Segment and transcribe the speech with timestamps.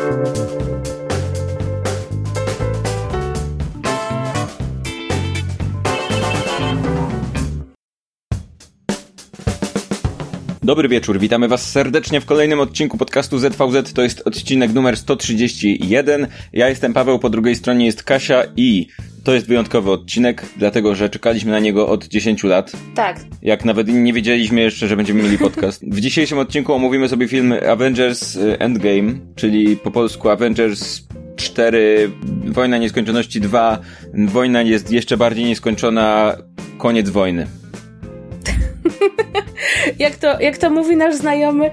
[0.00, 0.79] Thank you.
[10.70, 13.92] Dobry wieczór, witamy Was serdecznie w kolejnym odcinku podcastu ZVZ.
[13.92, 16.26] To jest odcinek numer 131.
[16.52, 18.86] Ja jestem Paweł, po drugiej stronie jest Kasia i
[19.24, 22.72] to jest wyjątkowy odcinek, dlatego że czekaliśmy na niego od 10 lat.
[22.94, 23.20] Tak.
[23.42, 25.90] Jak nawet nie wiedzieliśmy jeszcze, że będziemy mieli podcast.
[25.90, 31.00] W dzisiejszym odcinku omówimy sobie film Avengers Endgame, czyli po polsku Avengers
[31.36, 32.10] 4,
[32.44, 33.78] Wojna Nieskończoności 2,
[34.14, 36.36] Wojna jest jeszcze bardziej nieskończona,
[36.78, 37.46] koniec wojny.
[39.98, 41.70] jak, to, jak to mówi nasz znajomy,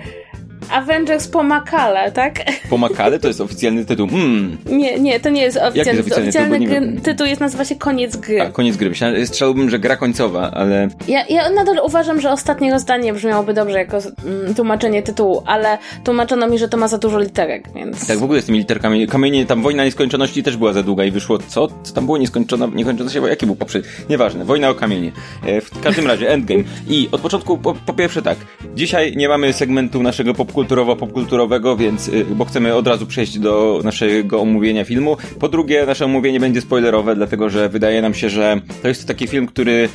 [0.71, 2.33] Avengers po Makale, tak?
[2.69, 4.07] Po Makale to jest oficjalny tytuł.
[4.07, 4.57] Mm.
[4.65, 6.91] Nie, nie, to nie jest oficjalny, jest oficjalny oficjalny tytuł?
[6.91, 8.41] gry, tytuł jest nazywa się Koniec gry.
[8.41, 8.89] A, koniec gry.
[8.89, 10.89] Myślałem, strzelałbym, że gra końcowa, ale...
[11.07, 16.47] Ja, ja nadal uważam, że ostatnie rozdanie brzmiałoby dobrze jako mm, tłumaczenie tytułu, ale tłumaczono
[16.47, 18.07] mi, że to ma za dużo literek, więc...
[18.07, 19.07] Tak, w ogóle z tymi literkami.
[19.07, 21.67] Kamienie, tam Wojna Nieskończoności też była za długa i wyszło co?
[21.83, 23.27] Co tam było nieskończona, niekończona się?
[23.27, 23.89] Jaki był poprzedni?
[24.09, 24.45] Nieważne.
[24.45, 25.11] Wojna o kamienie.
[25.45, 26.63] E, w każdym razie, Endgame.
[26.89, 28.37] I od początku, po, po pierwsze tak.
[28.75, 34.41] Dzisiaj nie mamy segmentu naszego popkulturowo-popkulturowego, więc, y, bo chcemy od razu przejść do naszego
[34.41, 35.17] omówienia filmu.
[35.39, 39.27] Po drugie, nasze omówienie będzie spoilerowe, dlatego że wydaje nam się, że to jest taki
[39.27, 39.89] film, który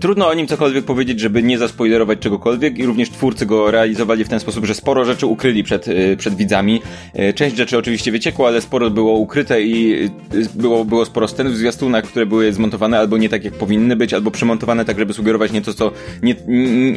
[0.00, 4.28] Trudno o nim cokolwiek powiedzieć, żeby nie zaspoilerować czegokolwiek i również twórcy go realizowali w
[4.28, 6.82] ten sposób, że sporo rzeczy ukryli przed, y, przed widzami.
[7.18, 10.08] Y, część rzeczy oczywiście wyciekło, ale sporo było ukryte i
[10.54, 14.14] było, było sporo scen w zwiastunach, które były zmontowane albo nie tak jak powinny być,
[14.14, 16.36] albo przemontowane tak, żeby sugerować nieco co, nie,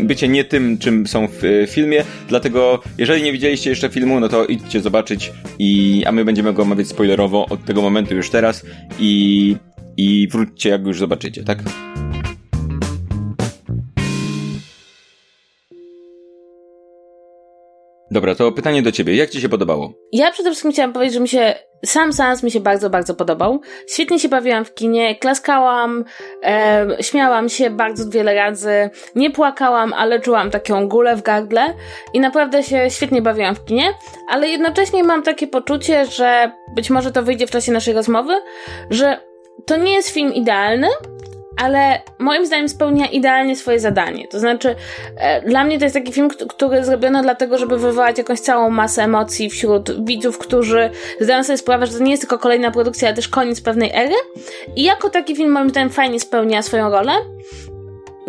[0.03, 2.03] bycie nie tym, czym są w filmie.
[2.27, 6.61] Dlatego, jeżeli nie widzieliście jeszcze filmu, no to idźcie zobaczyć i, a my będziemy go
[6.61, 8.65] omawiać spoilerowo od tego momentu już teraz
[8.99, 9.55] i,
[9.97, 11.59] i wróćcie jak już zobaczycie, tak?
[18.11, 19.15] Dobra, to pytanie do ciebie.
[19.15, 19.93] Jak ci się podobało?
[20.11, 23.61] Ja przede wszystkim chciałam powiedzieć, że mi się sam seans mi się bardzo, bardzo podobał.
[23.87, 26.05] Świetnie się bawiłam w kinie, klaskałam,
[26.43, 31.73] e, śmiałam się bardzo wiele razy, nie płakałam, ale czułam taką gulę w gardle
[32.13, 33.93] i naprawdę się świetnie bawiłam w kinie,
[34.29, 38.33] ale jednocześnie mam takie poczucie, że być może to wyjdzie w czasie naszej rozmowy,
[38.89, 39.21] że
[39.65, 40.87] to nie jest film idealny,
[41.59, 44.27] ale moim zdaniem spełnia idealnie swoje zadanie.
[44.27, 44.75] To znaczy,
[45.17, 49.03] e, dla mnie to jest taki film, który zrobiono dlatego, żeby wywołać jakąś całą masę
[49.03, 50.89] emocji wśród widzów, którzy
[51.19, 54.15] zdają sobie sprawę, że to nie jest tylko kolejna produkcja, ale też koniec pewnej ery.
[54.75, 57.11] I jako taki film moim zdaniem fajnie spełnia swoją rolę.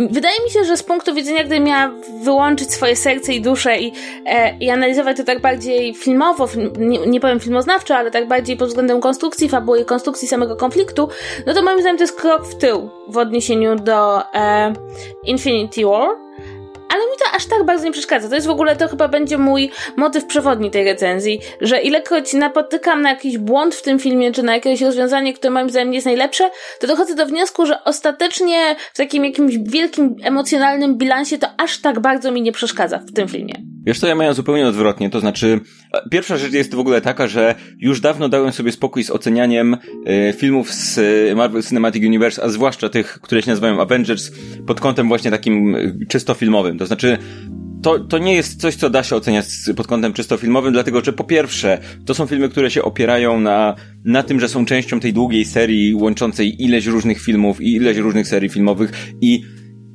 [0.08, 3.92] Wydaje mi się, że z punktu widzenia, gdy miała wyłączyć swoje serce i duszę i,
[4.26, 8.68] e, i analizować to tak bardziej filmowo, nie, nie powiem filmoznawczo, ale tak bardziej pod
[8.68, 11.08] względem konstrukcji fabuły i konstrukcji samego konfliktu,
[11.46, 14.72] no to moim zdaniem to jest krok w tył w odniesieniu do e,
[15.24, 16.29] Infinity War
[16.90, 18.28] ale mi to aż tak bardzo nie przeszkadza.
[18.28, 23.02] To jest w ogóle, to chyba będzie mój motyw przewodni tej recenzji, że ilekroć napotykam
[23.02, 26.06] na jakiś błąd w tym filmie, czy na jakieś rozwiązanie, które moim zdaniem nie jest
[26.06, 26.50] najlepsze,
[26.80, 32.00] to dochodzę do wniosku, że ostatecznie w takim jakimś wielkim emocjonalnym bilansie to aż tak
[32.00, 33.54] bardzo mi nie przeszkadza w tym filmie.
[33.86, 35.60] Wiesz co, ja miałem zupełnie odwrotnie, to znaczy
[36.10, 40.34] pierwsza rzecz jest w ogóle taka, że już dawno dałem sobie spokój z ocenianiem y,
[40.36, 41.00] filmów z
[41.36, 44.30] Marvel Cinematic Universe, a zwłaszcza tych, które się nazywają Avengers,
[44.66, 45.76] pod kątem właśnie takim
[46.08, 46.78] czysto filmowym.
[46.80, 47.18] To znaczy,
[47.82, 49.46] to, to nie jest coś, co da się oceniać
[49.76, 53.76] pod kątem czysto filmowym, dlatego że po pierwsze, to są filmy, które się opierają na,
[54.04, 58.28] na tym, że są częścią tej długiej serii łączącej ileś różnych filmów i ileś różnych
[58.28, 59.42] serii filmowych i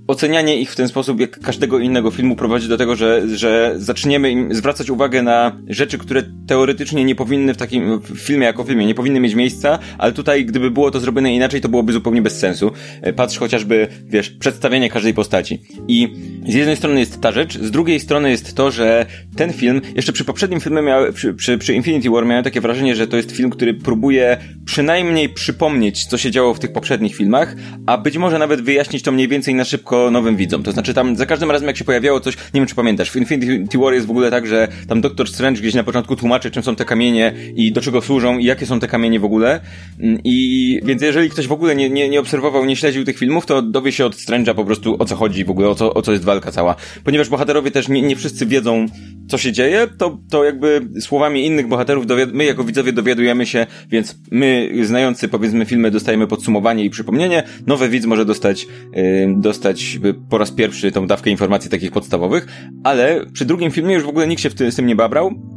[0.08, 4.32] ocenianie ich w ten sposób, jak każdego innego filmu, prowadzi do tego, że, że zaczniemy
[4.32, 8.86] im zwracać uwagę na rzeczy, które teoretycznie nie powinny w takim w filmie jako filmie,
[8.86, 12.40] nie powinny mieć miejsca, ale tutaj, gdyby było to zrobione inaczej, to byłoby zupełnie bez
[12.40, 12.72] sensu.
[13.02, 15.62] E, patrz chociażby, wiesz, przedstawienie każdej postaci.
[15.88, 16.16] I
[16.48, 19.06] z jednej strony jest ta rzecz, z drugiej strony jest to, że
[19.36, 22.96] ten film, jeszcze przy poprzednim filmie miał, przy, przy, przy Infinity War miałem takie wrażenie,
[22.96, 27.56] że to jest film, który próbuje przynajmniej przypomnieć, co się działo w tych poprzednich filmach,
[27.86, 30.64] a być może nawet wyjaśnić to mniej więcej na szybko nowym widzom.
[30.64, 33.16] To znaczy tam za każdym razem jak się pojawiało coś, nie wiem czy pamiętasz, w
[33.16, 36.64] Infinity War jest w ogóle tak, że tam Doctor Strange gdzieś na początku tłumaczy czym
[36.64, 39.62] są te kamienie i do czego służą i jakie są te kamienie w ogóle.
[40.00, 43.46] Mm, I więc jeżeli ktoś w ogóle nie, nie, nie obserwował, nie śledził tych filmów,
[43.46, 46.02] to dowie się od Strange'a po prostu o co chodzi w ogóle, o co, o
[46.02, 46.76] co jest walka cała.
[47.04, 48.86] Ponieważ bohaterowie też nie, nie wszyscy wiedzą,
[49.28, 54.16] co się dzieje, to, to jakby słowami innych bohaterów my jako widzowie dowiadujemy się, więc
[54.32, 59.85] my znający powiedzmy filmy dostajemy podsumowanie i przypomnienie, nowy widz może dostać, yy, dostać
[60.30, 62.48] po raz pierwszy tą dawkę informacji takich podstawowych,
[62.84, 65.56] ale przy drugim filmie już w ogóle nikt się w tym, z tym nie babrał.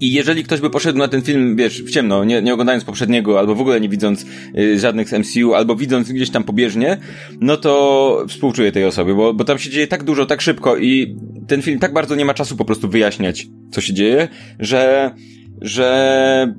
[0.00, 3.38] I jeżeli ktoś by poszedł na ten film, wiesz, w ciemno, nie, nie oglądając poprzedniego,
[3.38, 4.26] albo w ogóle nie widząc
[4.58, 6.98] y, żadnych z MCU, albo widząc gdzieś tam pobieżnie,
[7.40, 11.16] no to współczuję tej osobie, bo, bo tam się dzieje tak dużo, tak szybko i
[11.46, 15.10] ten film tak bardzo nie ma czasu po prostu wyjaśniać, co się dzieje, że
[15.60, 16.54] że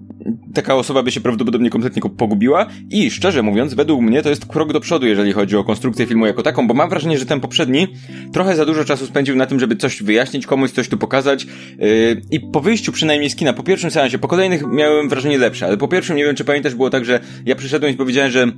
[0.54, 4.74] taka osoba by się prawdopodobnie kompletnie pogubiła i szczerze mówiąc, według mnie to jest krok
[4.74, 7.88] do przodu, jeżeli chodzi o konstrukcję filmu jako taką, bo mam wrażenie, że ten poprzedni
[8.34, 12.22] trochę za dużo czasu spędził na tym, żeby coś wyjaśnić, komuś coś tu pokazać yy,
[12.32, 15.78] i po wyjściu przynajmniej z kina, po pierwszym seansie, po kolejnych miałem wrażenie lepsze, ale
[15.78, 18.52] po pierwszym, nie wiem czy pamiętasz, było tak, że ja przyszedłem i powiedziałem, że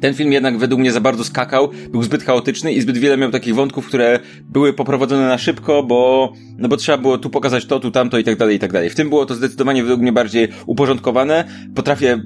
[0.00, 3.30] ten film jednak według mnie za bardzo skakał, był zbyt chaotyczny i zbyt wiele miał
[3.30, 7.80] takich wątków, które były poprowadzone na szybko, bo, no bo trzeba było tu pokazać to,
[7.80, 8.90] tu tamto i tak dalej, i tak dalej.
[8.90, 11.44] W tym było to zdecydowanie według mnie bardziej uporządkowane.
[11.74, 12.20] Potrafię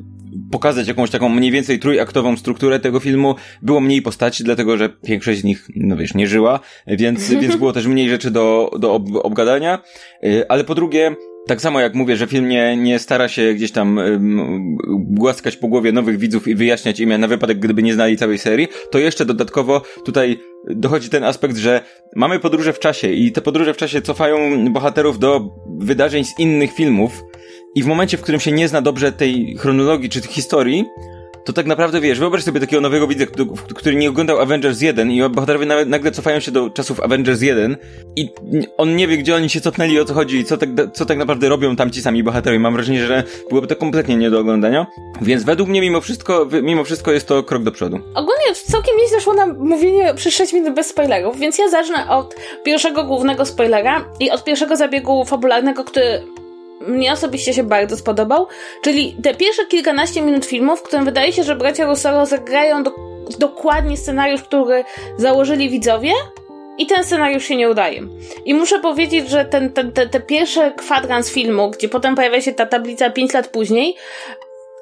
[0.51, 3.35] pokazać jakąś taką mniej więcej trójaktową strukturę tego filmu.
[3.63, 7.73] Było mniej postaci, dlatego że większość z nich, no wiesz, nie żyła, więc, więc było
[7.73, 9.79] też mniej rzeczy do, do ob obgadania.
[10.25, 11.17] Y, ale po drugie,
[11.47, 15.69] tak samo jak mówię, że film nie, nie stara się gdzieś tam um, głaskać po
[15.69, 19.25] głowie nowych widzów i wyjaśniać imię na wypadek, gdyby nie znali całej serii, to jeszcze
[19.25, 20.39] dodatkowo tutaj
[20.71, 21.81] dochodzi ten aspekt, że
[22.17, 26.73] mamy podróże w czasie i te podróże w czasie cofają bohaterów do wydarzeń z innych
[26.73, 27.23] filmów
[27.75, 30.85] i w momencie, w którym się nie zna dobrze tej chronologii czy historii,
[31.45, 33.25] to tak naprawdę wiesz, wyobraź sobie takiego nowego widza,
[33.75, 37.77] który nie oglądał Avengers 1 i bohaterowie nagle cofają się do czasów Avengers 1
[38.17, 38.29] i
[38.79, 41.19] on nie wie, gdzie oni się cofnęli, o co chodzi i co tak, co tak
[41.19, 42.61] naprawdę robią tam ci sami bohaterowie.
[42.61, 44.87] Mam wrażenie, że byłoby to kompletnie nie do oglądania.
[45.23, 47.97] Więc według mnie mimo wszystko, mimo wszystko jest to krok do przodu.
[48.15, 52.35] Ogólnie całkiem nieźle szło nam mówienie przez 6 minut bez spoilerów, więc ja zacznę od
[52.65, 56.23] pierwszego głównego spoilera i od pierwszego zabiegu fabularnego, który
[56.87, 58.47] mnie osobiście się bardzo spodobał,
[58.83, 62.93] czyli te pierwsze kilkanaście minut filmu, w którym wydaje się, że bracia Russo zagrają do,
[63.39, 64.85] dokładnie scenariusz, który
[65.17, 66.13] założyli widzowie,
[66.79, 68.03] i ten scenariusz się nie udaje.
[68.45, 72.67] I muszę powiedzieć, że ten, ten, te, pierwsze kwadrans filmu, gdzie potem pojawia się ta
[72.67, 73.97] tablica 5 lat później,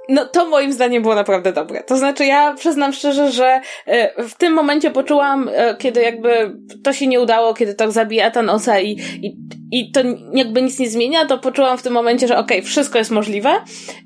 [0.08, 1.82] no to moim zdaniem było naprawdę dobre.
[1.82, 6.92] To znaczy ja przyznam szczerze, że e, w tym momencie poczułam, e, kiedy jakby to
[6.92, 8.90] się nie udało, kiedy to zabija Thanosa i,
[9.22, 9.36] i,
[9.72, 10.00] i to
[10.34, 13.50] jakby nic nie zmienia, to poczułam w tym momencie, że okej, okay, wszystko jest możliwe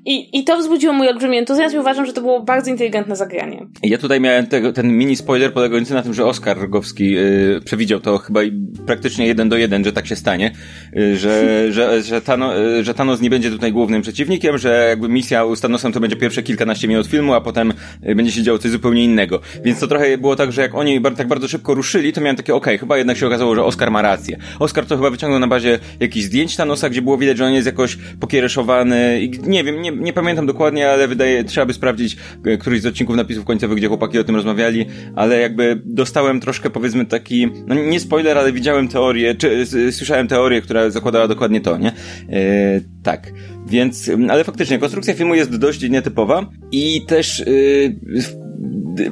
[0.05, 3.65] i, i to wzbudziło mój olbrzymi entuzjazm i uważam, że to było bardzo inteligentne zagranie.
[3.83, 7.99] Ja tutaj miałem tego, ten mini spoiler polegający na tym, że Oskar Rogowski yy, przewidział
[7.99, 8.39] to chyba
[8.85, 10.51] praktycznie jeden do jeden, że tak się stanie,
[10.93, 15.09] yy, że, że, że, Thanos, yy, że Thanos nie będzie tutaj głównym przeciwnikiem, że jakby
[15.09, 17.73] misja z Thanosem to będzie pierwsze kilkanaście minut filmu, a potem
[18.07, 19.39] y, będzie się działo coś zupełnie innego.
[19.63, 22.55] Więc to trochę było tak, że jak oni tak bardzo szybko ruszyli, to miałem takie,
[22.55, 24.37] okej, okay, chyba jednak się okazało, że Oscar ma rację.
[24.59, 27.65] Oscar to chyba wyciągnął na bazie jakichś zdjęć Thanosa, gdzie było widać, że on jest
[27.65, 32.17] jakoś pokiereszowany i nie wiem, nie, nie pamiętam dokładnie, ale wydaje, trzeba by sprawdzić
[32.47, 34.85] y, któryś z odcinków napisów końcowych, gdzie chłopaki o tym rozmawiali,
[35.15, 40.61] ale jakby dostałem troszkę powiedzmy taki, no nie spoiler, ale widziałem teorię, czy słyszałem teorię,
[40.61, 41.91] która zakładała dokładnie to, nie?
[42.29, 43.31] Yy, tak.
[43.67, 48.45] Więc, ale faktycznie, konstrukcja filmu jest dość nietypowa i też yy,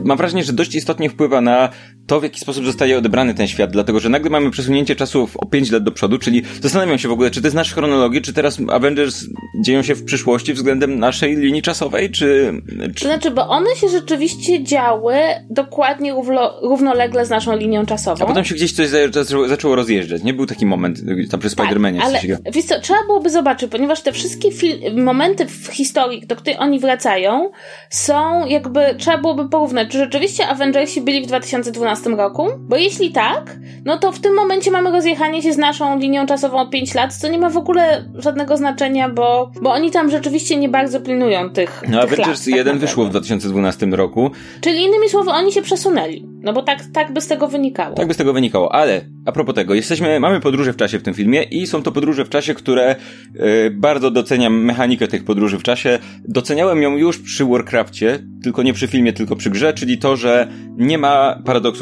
[0.03, 1.69] mam wrażenie, że dość istotnie wpływa na
[2.07, 5.45] to, w jaki sposób zostaje odebrany ten świat, dlatego że nagle mamy przesunięcie czasu o
[5.45, 8.57] 5 lat do przodu, czyli zastanawiam się w ogóle, czy ty znasz chronologię, czy teraz
[8.69, 9.25] Avengers
[9.61, 12.53] dzieją się w przyszłości względem naszej linii czasowej, czy...
[12.95, 13.05] czy...
[13.05, 15.15] Znaczy, bo one się rzeczywiście działy
[15.49, 18.25] dokładnie równo, równolegle z naszą linią czasową.
[18.25, 20.33] A potem się gdzieś coś zaczęło, zaczęło rozjeżdżać, nie?
[20.33, 20.99] Był taki moment
[21.31, 21.99] tam przy tak, Spider-Manie.
[22.03, 22.19] ale
[22.53, 24.49] wiesz co, trzeba byłoby zobaczyć, ponieważ te wszystkie
[24.95, 27.51] momenty w historii, do której oni wracają,
[27.89, 32.47] są jakby, trzeba byłoby porównać, czy rzeczywiście Avengersi byli w 2012 2012 roku?
[32.59, 36.57] Bo jeśli tak, no to w tym momencie mamy rozjechanie się z naszą linią czasową
[36.57, 40.57] o 5 lat, co nie ma w ogóle żadnego znaczenia, bo, bo oni tam rzeczywiście
[40.57, 41.83] nie bardzo pilnują tych.
[41.87, 44.31] No, tych Avengers lat, 1 tak wyszło w 2012 roku.
[44.61, 46.33] Czyli innymi słowy, oni się przesunęli.
[46.43, 47.95] No bo tak, tak by z tego wynikało.
[47.95, 51.03] Tak by z tego wynikało, ale a propos tego, jesteśmy, mamy podróże w czasie w
[51.03, 52.95] tym filmie i są to podróże w czasie, które
[53.33, 55.99] yy, bardzo doceniam mechanikę tych podróży w czasie.
[56.27, 60.47] Doceniałem ją już przy Warcraftie, tylko nie przy filmie, tylko przy grze, czyli to, że
[60.77, 61.41] nie ma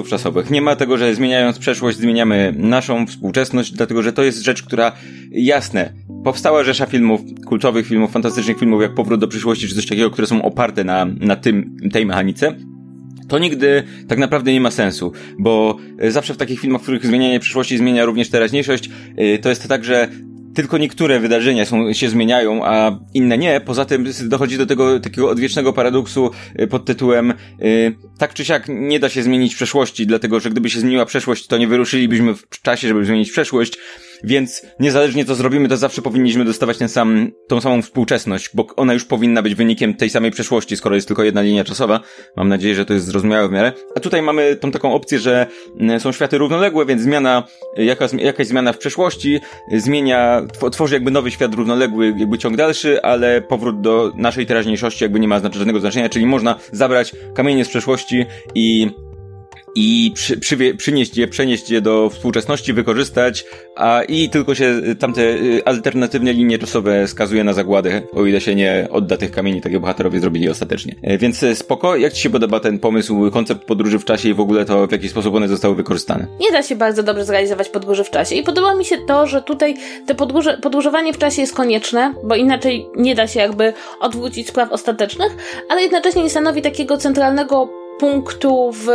[0.10, 0.50] czasowych.
[0.50, 4.91] Nie ma tego, że zmieniając przeszłość zmieniamy naszą współczesność, dlatego że to jest rzecz, która
[5.31, 5.93] jasne,
[6.24, 10.27] powstała rzesza filmów, kultowych filmów, fantastycznych filmów, jak Powrót do przyszłości, czy coś takiego, które
[10.27, 12.55] są oparte na, na tym, tej mechanice
[13.31, 17.05] to nigdy tak naprawdę nie ma sensu, bo e, zawsze w takich filmach, w których
[17.05, 20.08] zmienianie przyszłości zmienia również teraźniejszość, e, to jest tak, że
[20.55, 23.62] tylko niektóre wydarzenia są, się zmieniają, a inne nie.
[23.62, 27.34] Poza tym dochodzi do tego takiego odwiecznego paradoksu e, pod tytułem
[28.17, 31.58] tak czy siak nie da się zmienić przeszłości, dlatego że gdyby się zmieniła przeszłość, to
[31.58, 33.77] nie wyruszylibyśmy w czasie, żeby zmienić przeszłość.
[34.24, 38.94] Więc niezależnie co zrobimy, to zawsze powinniśmy dostawać ten sam, tą samą współczesność, bo ona
[38.94, 42.00] już powinna być wynikiem tej samej przeszłości, skoro jest tylko jedna linia czasowa.
[42.36, 43.74] Mam nadzieję, że to jest zrozumiałe w miarę.
[43.96, 45.48] A tutaj mamy tą taką opcję, że
[45.80, 47.44] mm, są światy równoległe, więc zmiana,
[47.78, 49.40] jakaś, jakaś zmiana w przeszłości
[49.72, 55.20] zmienia, tworzy jakby nowy świat równoległy, jakby ciąg dalszy, ale powrót do naszej teraźniejszości jakby
[55.20, 58.25] nie ma żadnego znaczenia, czyli można zabrać kamienie z przeszłości
[58.56, 58.92] i
[59.75, 65.22] i przy, przy, przynieść je, przenieść je do współczesności, wykorzystać, a i tylko się tamte
[65.22, 69.72] y, alternatywne linie czasowe skazuje na zagładę, o ile się nie odda tych kamieni, tak
[69.72, 70.96] jak bohaterowie zrobili ostatecznie.
[71.04, 74.34] E, więc e, spoko, jak ci się podoba ten pomysł, koncept podróży w czasie i
[74.34, 76.28] w ogóle to, w jaki sposób one zostały wykorzystane?
[76.40, 79.42] Nie da się bardzo dobrze zrealizować podróży w czasie i podoba mi się to, że
[79.42, 79.75] tutaj
[80.06, 84.72] te podróże, podróżowanie w czasie jest konieczne, bo inaczej nie da się jakby odwrócić spraw
[84.72, 85.32] ostatecznych,
[85.70, 88.88] ale jednocześnie nie stanowi takiego centralnego punktu w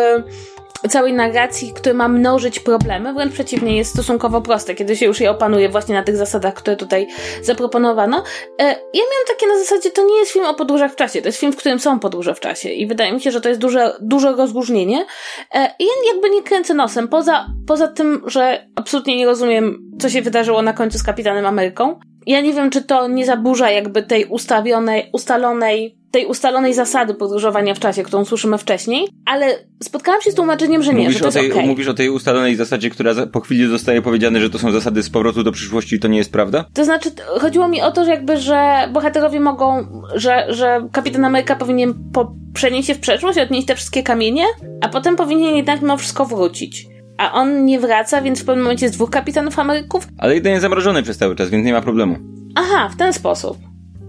[0.88, 5.30] całej narracji, który ma mnożyć problemy, wręcz przeciwnie, jest stosunkowo proste, kiedy się już je
[5.30, 7.08] opanuje właśnie na tych zasadach, które tutaj
[7.42, 8.24] zaproponowano.
[8.58, 11.28] E, ja miałam takie na zasadzie, to nie jest film o podróżach w czasie, to
[11.28, 13.60] jest film, w którym są podróże w czasie i wydaje mi się, że to jest
[13.60, 15.06] duże, duże rozróżnienie.
[15.54, 20.10] E, I ja jakby nie kręcę nosem, poza, poza tym, że absolutnie nie rozumiem, co
[20.10, 22.00] się wydarzyło na końcu z Kapitanem Ameryką.
[22.26, 27.74] Ja nie wiem, czy to nie zaburza jakby tej ustawionej, ustalonej tej ustalonej zasady podróżowania
[27.74, 31.28] w czasie, którą słyszymy wcześniej, ale spotkałam się z tłumaczeniem, że nie, mówisz że to
[31.28, 31.66] o tej, okay.
[31.66, 35.10] Mówisz o tej ustalonej zasadzie, która po chwili zostaje powiedziane, że to są zasady z
[35.10, 36.64] powrotu do przyszłości i to nie jest prawda?
[36.74, 41.56] To znaczy, chodziło mi o to, że jakby, że bohaterowie mogą, że, że Kapitan Ameryka
[41.56, 44.44] powinien po, przenieść się w przeszłość, odnieść te wszystkie kamienie,
[44.80, 48.86] a potem powinien jednak mimo wszystko wrócić a on nie wraca, więc w pewnym momencie
[48.86, 50.08] jest dwóch kapitanów Ameryków.
[50.18, 52.16] Ale jeden jest zamrożony przez cały czas, więc nie ma problemu.
[52.54, 53.58] Aha, w ten sposób.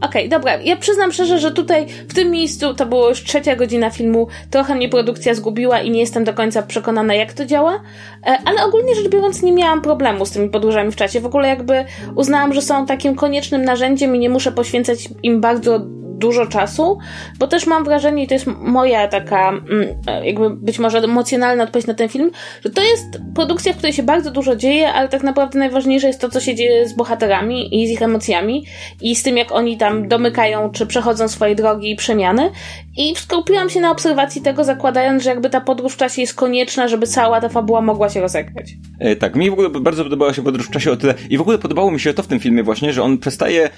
[0.02, 0.58] Okej, okay, dobra.
[0.58, 4.28] Ja przyznam szczerze, że tutaj w tym miejscu to było już trzecia godzina filmu.
[4.50, 7.82] Trochę mnie produkcja zgubiła i nie jestem do końca przekonana, jak to działa.
[8.28, 11.20] E, ale ogólnie rzecz biorąc, nie miałam problemu z tymi podróżami w czasie.
[11.20, 11.86] W ogóle jakby
[12.16, 15.80] uznałam, że są takim koniecznym narzędziem i nie muszę poświęcać im bardzo
[16.18, 16.98] dużo czasu,
[17.40, 19.88] bo też mam wrażenie, i to jest moja taka, mm,
[20.24, 22.32] jakby być może emocjonalna odpowiedź na ten film,
[22.64, 23.06] że to jest
[23.36, 26.56] produkcja, w której się bardzo dużo dzieje, ale tak naprawdę najważniejsze jest to, co się
[26.56, 28.66] dzieje z bohaterami i z ich emocjami
[29.02, 32.52] i z tym, jak oni tam domykają, czy przechodzą swoje drogi i przemiany.
[32.98, 36.88] I skupiłam się na obserwacji tego, zakładając, że jakby ta podróż w czasie jest konieczna,
[36.88, 38.74] żeby cała ta fabuła mogła się rozegrać.
[39.00, 41.42] E, tak, mi w ogóle bardzo podobała się podróż w czasie o tyle, i w
[41.42, 43.70] ogóle podobało mi się to w tym filmie właśnie, że on przestaje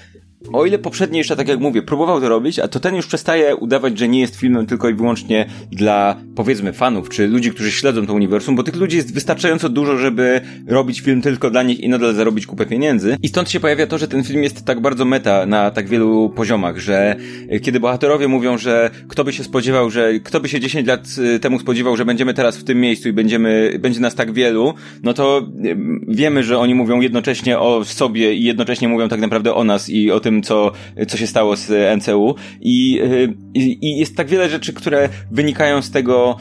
[0.52, 3.56] o ile poprzedni jeszcze, tak jak mówię, próbował to robić, a to ten już przestaje
[3.56, 8.06] udawać, że nie jest filmem tylko i wyłącznie dla, powiedzmy, fanów, czy ludzi, którzy śledzą
[8.06, 11.88] to uniwersum, bo tych ludzi jest wystarczająco dużo, żeby robić film tylko dla nich i
[11.88, 13.16] nadal zarobić kupę pieniędzy.
[13.22, 16.30] I stąd się pojawia to, że ten film jest tak bardzo meta na tak wielu
[16.30, 17.16] poziomach, że
[17.62, 21.06] kiedy bohaterowie mówią, że kto by się spodziewał, że kto by się 10 lat
[21.36, 24.74] y, temu spodziewał, że będziemy teraz w tym miejscu i będziemy, będzie nas tak wielu,
[25.02, 25.76] no to y,
[26.08, 30.10] wiemy, że oni mówią jednocześnie o sobie i jednocześnie mówią tak naprawdę o nas i
[30.10, 30.72] o tym, tym, co,
[31.08, 33.00] co się stało z NCU i,
[33.54, 36.36] i, i jest tak wiele rzeczy, które wynikają z tego,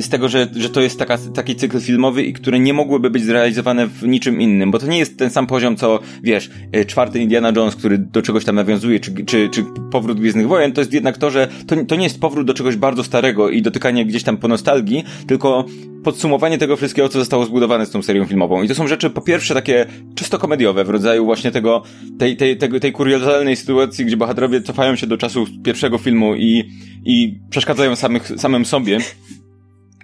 [0.00, 3.24] z tego, że, że to jest taka, taki cykl filmowy i które nie mogłyby być
[3.24, 6.50] zrealizowane w niczym innym, bo to nie jest ten sam poziom, co, wiesz,
[6.86, 10.80] czwarty Indiana Jones, który do czegoś tam nawiązuje, czy, czy, czy powrót Gwiezdnych Wojen, to
[10.80, 14.06] jest jednak to, że to, to nie jest powrót do czegoś bardzo starego i dotykanie
[14.06, 15.64] gdzieś tam po nostalgii, tylko
[16.02, 18.62] podsumowanie tego wszystkiego, co zostało zbudowane z tą serią filmową.
[18.62, 21.82] I to są rzeczy, po pierwsze, takie czysto komediowe, w rodzaju właśnie tego,
[22.18, 26.70] tej, tej, tej, tej kuriozalnej sytuacji, gdzie bohaterowie cofają się do czasu pierwszego filmu i,
[27.04, 28.98] i przeszkadzają samych, samym sobie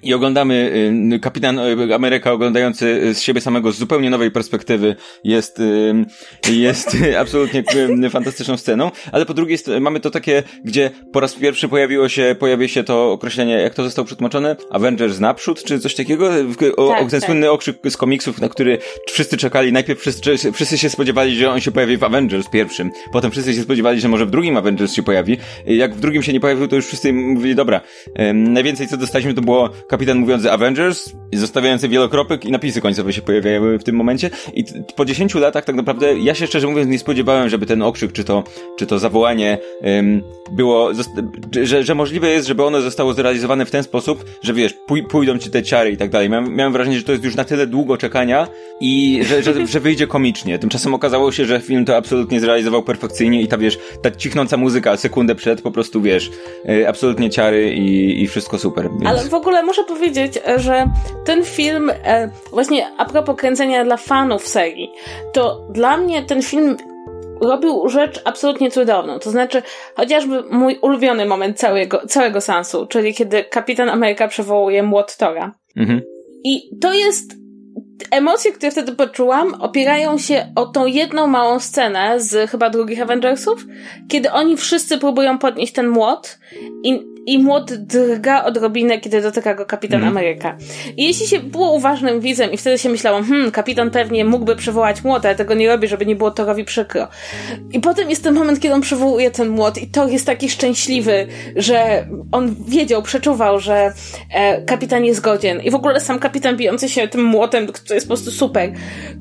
[0.03, 0.55] i oglądamy
[1.15, 6.97] y, Kapitan y, Ameryka oglądający z siebie samego z zupełnie nowej perspektywy jest, y, jest
[7.21, 7.65] absolutnie
[8.11, 12.37] fantastyczną sceną, ale po drugie jest, mamy to takie, gdzie po raz pierwszy pojawiło się,
[12.39, 14.57] pojawi się to określenie, jak to zostało przetłumaczone?
[14.71, 16.31] Avengers naprzód, czy coś takiego?
[16.77, 17.25] O, tak, ten tak.
[17.25, 19.73] słynny okrzyk z komiksów, na który wszyscy czekali.
[19.73, 23.63] Najpierw wszyscy, wszyscy się spodziewali, że on się pojawi w Avengers pierwszym, potem wszyscy się
[23.63, 25.39] spodziewali, że może w drugim Avengers się pojawi.
[25.67, 27.81] Jak w drugim się nie pojawił, to już wszyscy mówili, dobra,
[28.35, 33.79] najwięcej co dostaliśmy to było kapitan mówiący Avengers, zostawiający wielokropek i napisy końcowe się pojawiały
[33.79, 34.31] w tym momencie.
[34.55, 34.65] I
[34.97, 38.25] po 10 latach tak naprawdę ja się szczerze mówiąc nie spodziewałem, żeby ten okrzyk, czy
[38.25, 38.45] to,
[38.77, 40.91] czy to zawołanie um, było,
[41.63, 45.39] że, że możliwe jest, żeby ono zostało zrealizowane w ten sposób, że wiesz, pój pójdą
[45.39, 46.31] ci te ciary i tak dalej.
[46.31, 48.49] Miałem, miałem wrażenie, że to jest już na tyle długo czekania
[48.81, 50.59] i że, że, że wyjdzie komicznie.
[50.59, 54.97] Tymczasem okazało się, że film to absolutnie zrealizował perfekcyjnie i ta wiesz, ta cichnąca muzyka
[54.97, 56.31] sekundę przed po prostu wiesz,
[56.69, 58.91] y, absolutnie ciary i, i wszystko super.
[58.91, 59.07] Więc...
[59.07, 60.87] Ale w ogóle muszę powiedzieć, że
[61.25, 64.91] ten film, e, właśnie a propos kręcenia dla fanów serii,
[65.33, 66.77] to dla mnie ten film
[67.41, 69.19] robił rzecz absolutnie cudowną.
[69.19, 69.63] To znaczy,
[69.97, 75.55] chociażby mój ulubiony moment całego, całego sensu, czyli kiedy Kapitan Ameryka przywołuje młot Tora.
[75.77, 76.01] Mhm.
[76.45, 77.35] I to jest
[78.11, 83.67] emocje, które wtedy poczułam, opierają się o tą jedną małą scenę z chyba drugich Avengersów,
[84.09, 86.39] kiedy oni wszyscy próbują podnieść ten młot
[86.85, 90.09] i i młot drga odrobinę, kiedy dotyka go kapitan mm.
[90.09, 90.57] Ameryka.
[90.97, 95.05] I jeśli się było uważnym widzem i wtedy się myślało, hmm, kapitan pewnie mógłby przywołać
[95.05, 97.09] młot, ale tego nie robi, żeby nie było Torowi przykro.
[97.73, 101.27] I potem jest ten moment, kiedy on przywołuje ten młot i Thor jest taki szczęśliwy,
[101.57, 103.93] że on wiedział, przeczuwał, że
[104.35, 105.61] e, kapitan jest godzien.
[105.61, 108.73] I w ogóle sam kapitan bijący się tym młotem, to jest po prostu super.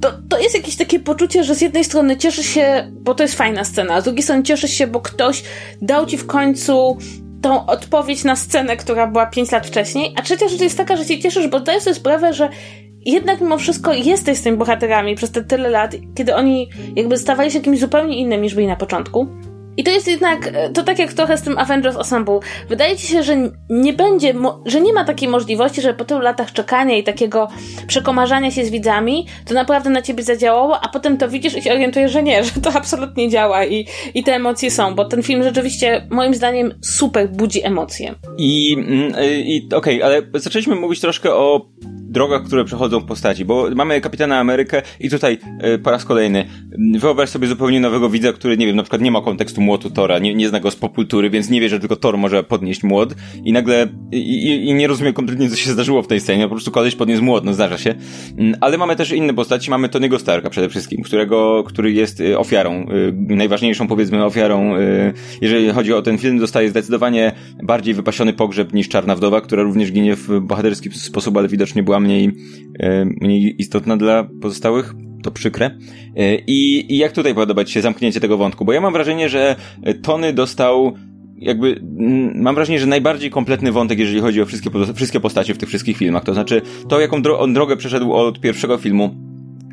[0.01, 3.36] To, to jest jakieś takie poczucie, że z jednej strony cieszysz się, bo to jest
[3.36, 5.43] fajna scena, a z drugiej strony cieszysz się, bo ktoś
[5.81, 6.98] dał ci w końcu
[7.41, 10.13] tą odpowiedź na scenę, która była 5 lat wcześniej.
[10.15, 12.50] A trzecia rzecz jest taka, że się cieszysz, bo zdajesz sobie sprawę, że
[13.06, 17.51] jednak mimo wszystko jesteś z tymi bohaterami przez te tyle lat, kiedy oni jakby stawali
[17.51, 19.27] się kimś zupełnie innym niż byli na początku.
[19.77, 22.39] I to jest jednak, e, to tak jak trochę z tym Avengers Ensemble.
[22.69, 24.34] Wydaje ci się, że nie będzie,
[24.65, 27.48] że nie ma takiej możliwości, że po tylu latach czekania i takiego
[27.88, 31.72] przekomarzania się z widzami, to naprawdę na ciebie zadziałało, a potem to widzisz i się
[31.72, 35.43] orientujesz, że nie, że to absolutnie działa i, i te emocje są, bo ten film
[35.43, 38.15] rzeczywiście, moim zdaniem, super budzi emocje.
[38.38, 39.13] I, mm,
[39.46, 41.69] i okej, okay, ale zaczęliśmy mówić troszkę o
[42.10, 45.38] drogach, które przechodzą postaci, bo mamy Kapitana Amerykę i tutaj
[45.75, 46.46] y, po raz kolejny
[47.00, 50.19] wyobraź sobie zupełnie nowego widza, który, nie wiem, na przykład nie ma kontekstu młotu Tora,
[50.19, 53.15] nie, nie zna go z popultury, więc nie wie, że tylko Thor może podnieść młot
[53.43, 56.71] i nagle i, i, nie rozumie kompletnie, co się zdarzyło w tej scenie, po prostu
[56.71, 57.95] koleś podniósł młot, no zdarza się.
[58.38, 62.38] Mm, ale mamy też inne postaci, mamy Tony'ego Starka przede wszystkim, którego, który jest y,
[62.38, 62.86] ofiarą,
[63.29, 64.74] y, najważniejszą powiedzmy ofiarą,
[65.41, 67.31] jeżeli chodzi o ten film, dostaje zdecydowanie
[67.63, 72.00] bardziej wypasiony pogrzeb niż Czarna Wdowa, która również ginie w bohaterski sposób, ale widocznie była
[72.00, 72.31] mniej,
[73.21, 75.07] mniej istotna dla pozostałych.
[75.24, 75.65] To przykre.
[76.15, 78.65] E, I, I jak tutaj podoba Ci się zamknięcie tego wątku?
[78.65, 79.55] Bo ja mam wrażenie, że
[80.01, 80.93] Tony dostał
[81.38, 85.57] jakby mm, mam wrażenie, że najbardziej kompletny wątek, jeżeli chodzi o wszystkie, wszystkie postacie w
[85.57, 86.24] tych wszystkich filmach.
[86.24, 89.15] To znaczy to, jaką dro on drogę przeszedł od pierwszego filmu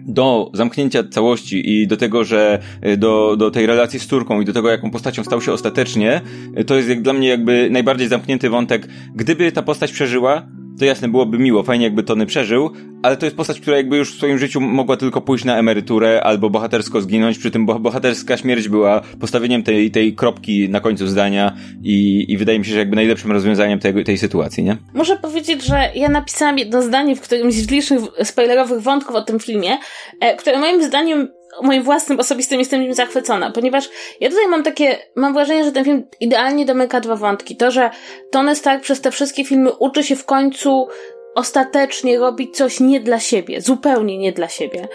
[0.07, 4.45] do zamknięcia całości i do tego, że e, do, do tej relacji z Turką i
[4.45, 6.21] do tego, jaką postacią stał się ostatecznie,
[6.67, 8.89] to jest jak dla mnie jakby najbardziej zamknięty wątek.
[9.15, 10.47] Gdyby ta postać przeżyła,
[10.79, 12.71] to jasne, byłoby miło, fajnie jakby Tony przeżył,
[13.03, 16.25] ale to jest postać, która jakby już w swoim życiu mogła tylko pójść na emeryturę
[16.25, 21.57] albo bohatersko zginąć, przy tym bohaterska śmierć była postawieniem tej, tej kropki na końcu zdania
[21.83, 24.77] i, i wydaje mi się, że jakby najlepszym rozwiązaniem tej, tej sytuacji, nie?
[24.95, 29.41] Muszę powiedzieć, że ja napisałam jedno zdanie w którymś z licznych spoilerowych wątków o tym
[29.41, 29.79] filmie,
[30.21, 31.29] e, które moim zdaniem
[31.63, 33.89] moim własnym osobistym jestem nim zachwycona, ponieważ
[34.21, 37.57] ja tutaj mam takie, mam wrażenie, że ten film idealnie domyka dwa wątki.
[37.57, 37.91] To, że
[38.31, 40.89] Tony Stark przez te wszystkie filmy uczy się w końcu
[41.35, 44.89] ostatecznie robić coś nie dla siebie, zupełnie nie dla siebie.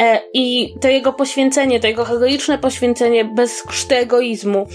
[0.00, 4.66] E, I to jego poświęcenie, to jego heroiczne poświęcenie bez krzty egoizmu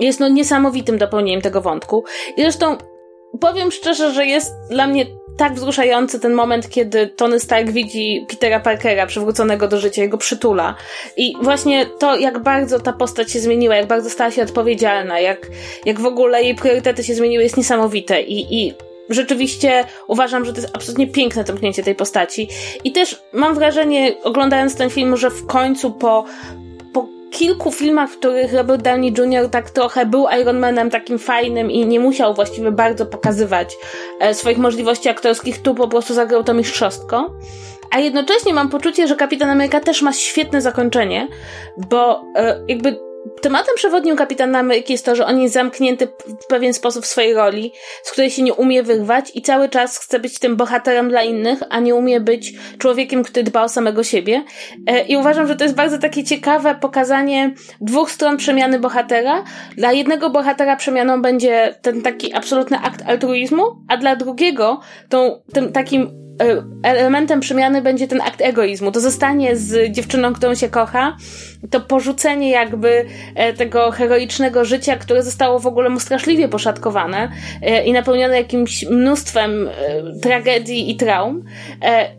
[0.00, 2.04] jest no niesamowitym dopełnieniem tego wątku.
[2.36, 2.76] I zresztą
[3.40, 5.06] powiem szczerze, że jest dla mnie
[5.38, 10.74] tak wzruszający ten moment, kiedy Tony Stark widzi Petera Parkera przywróconego do życia, jego przytula.
[11.16, 15.46] I właśnie to, jak bardzo ta postać się zmieniła, jak bardzo stała się odpowiedzialna, jak,
[15.84, 18.22] jak w ogóle jej priorytety się zmieniły, jest niesamowite.
[18.22, 18.74] I, i
[19.08, 22.48] rzeczywiście uważam, że to jest absolutnie piękne tąpnięcie tej postaci.
[22.84, 26.24] I też mam wrażenie, oglądając ten film, że w końcu po
[27.30, 29.50] kilku filmach, w których Robert Downey Jr.
[29.50, 33.76] tak trochę był Iron Manem takim fajnym i nie musiał właściwie bardzo pokazywać
[34.20, 37.30] e, swoich możliwości aktorskich, tu po prostu zagrał to mistrzostko.
[37.90, 41.28] A jednocześnie mam poczucie, że Kapitan Ameryka też ma świetne zakończenie,
[41.76, 43.07] bo e, jakby
[43.40, 46.08] Tematem przewodnim kapitana Ameryki jest to, że on jest zamknięty
[46.42, 49.98] w pewien sposób w swojej roli, z której się nie umie wyrwać i cały czas
[49.98, 54.04] chce być tym bohaterem dla innych, a nie umie być człowiekiem, który dba o samego
[54.04, 54.44] siebie.
[54.86, 59.44] E, I uważam, że to jest bardzo takie ciekawe pokazanie dwóch stron przemiany bohatera.
[59.76, 65.72] Dla jednego bohatera przemianą będzie ten taki absolutny akt altruizmu, a dla drugiego tą, tym
[65.72, 66.27] takim
[66.82, 68.92] elementem przemiany będzie ten akt egoizmu.
[68.92, 71.16] To zostanie z dziewczyną, którą się kocha,
[71.70, 77.28] to porzucenie jakby e, tego heroicznego życia, które zostało w ogóle mu straszliwie poszatkowane
[77.62, 79.68] e, i napełnione jakimś mnóstwem
[80.22, 81.44] tragedii i traum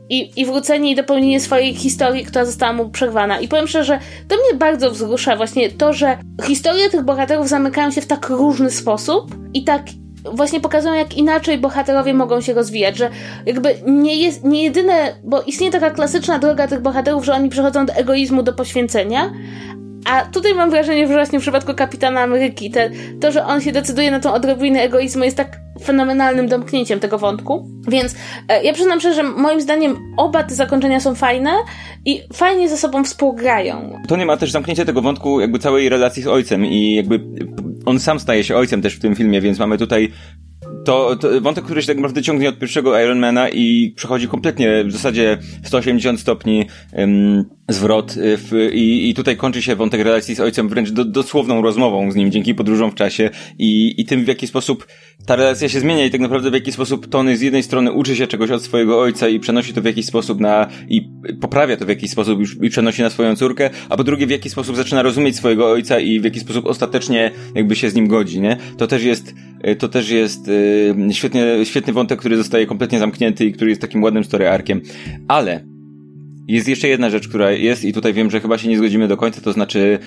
[0.09, 3.39] i, i wrócenie i dopełnienie swojej historii, która została mu przerwana.
[3.39, 8.01] I powiem szczerze, to mnie bardzo wzrusza właśnie to, że historie tych bohaterów zamykają się
[8.01, 9.81] w tak różny sposób i tak
[10.25, 13.09] właśnie pokazują, jak inaczej bohaterowie mogą się rozwijać, że
[13.45, 17.85] jakby nie jest, nie jedyne, bo istnieje taka klasyczna droga tych bohaterów, że oni przechodzą
[17.85, 19.31] do egoizmu, do poświęcenia,
[20.05, 22.89] a tutaj mam wrażenie, że właśnie w przypadku Kapitana Ameryki, te,
[23.21, 27.67] to, że on się decyduje na tą odrobinę egoizmu jest tak fenomenalnym domknięciem tego wątku.
[27.87, 28.15] Więc
[28.47, 31.51] e, ja przyznam szczerze, że moim zdaniem oba te zakończenia są fajne
[32.05, 33.99] i fajnie ze sobą współgrają.
[34.07, 37.19] To nie ma też zamknięcia tego wątku jakby całej relacji z ojcem i jakby
[37.85, 40.11] on sam staje się ojcem też w tym filmie, więc mamy tutaj
[40.85, 44.91] to, to wątek, który się tak naprawdę ciągnie od pierwszego Ironmana i przechodzi kompletnie w
[44.91, 50.39] zasadzie 180 stopni um, zwrot y, w, i, i tutaj kończy się wątek relacji z
[50.39, 53.29] ojcem wręcz do, dosłowną rozmową z nim dzięki podróżom w czasie
[53.59, 54.87] i, i tym w jaki sposób
[55.25, 58.15] ta relacja się zmienia i tak naprawdę w jaki sposób Tony z jednej strony uczy
[58.15, 61.09] się czegoś od swojego ojca i przenosi to w jakiś sposób na i
[61.41, 64.29] poprawia to w jakiś sposób i, i przenosi na swoją córkę, a po drugie w
[64.29, 68.07] jaki sposób zaczyna rozumieć swojego ojca i w jaki sposób ostatecznie jakby się z nim
[68.07, 68.57] godzi, nie?
[68.77, 69.33] To też jest
[69.67, 73.81] y, to też jest y, świetnie, świetny wątek, który zostaje kompletnie zamknięty i który jest
[73.81, 74.81] takim ładnym story arkiem.
[75.27, 75.68] Ale
[76.53, 79.17] jest jeszcze jedna rzecz, która jest i tutaj wiem, że chyba się nie zgodzimy do
[79.17, 79.99] końca, to znaczy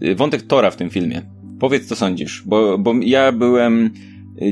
[0.00, 1.22] yy, wątek Tora w tym filmie.
[1.60, 3.90] Powiedz, co sądzisz, bo, bo ja byłem...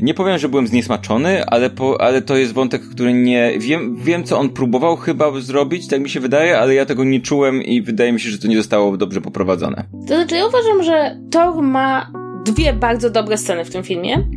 [0.01, 3.53] Nie powiem, że byłem zniesmaczony, ale, po, ale to jest wątek, który nie.
[3.59, 7.19] Wiem, wiem, co on próbował chyba zrobić, tak mi się wydaje, ale ja tego nie
[7.19, 9.83] czułem i wydaje mi się, że to nie zostało dobrze poprowadzone.
[10.07, 12.11] To znaczy, ja uważam, że Thor ma
[12.45, 14.27] dwie bardzo dobre sceny w tym filmie.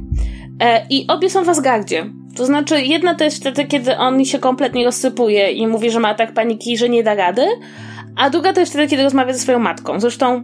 [0.61, 2.11] E, I obie są w Asgardzie.
[2.39, 6.09] To znaczy, jedna to jest wtedy, kiedy on się kompletnie rozsypuje i mówi, że ma
[6.09, 7.47] atak paniki i że nie da rady,
[8.17, 10.01] a druga to jest wtedy, kiedy rozmawia ze swoją matką.
[10.01, 10.43] Zresztą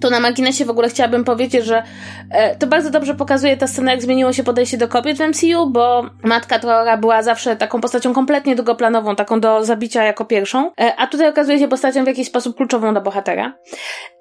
[0.00, 1.82] to na marginesie w ogóle chciałabym powiedzieć, że
[2.30, 5.70] e, to bardzo dobrze pokazuje ta scena, jak zmieniło się podejście do kobiet w MCU,
[5.70, 10.96] bo matka Trora była zawsze taką postacią kompletnie długoplanową, taką do zabicia jako pierwszą, e,
[10.96, 13.52] a tutaj okazuje się postacią w jakiś sposób kluczową dla bohatera.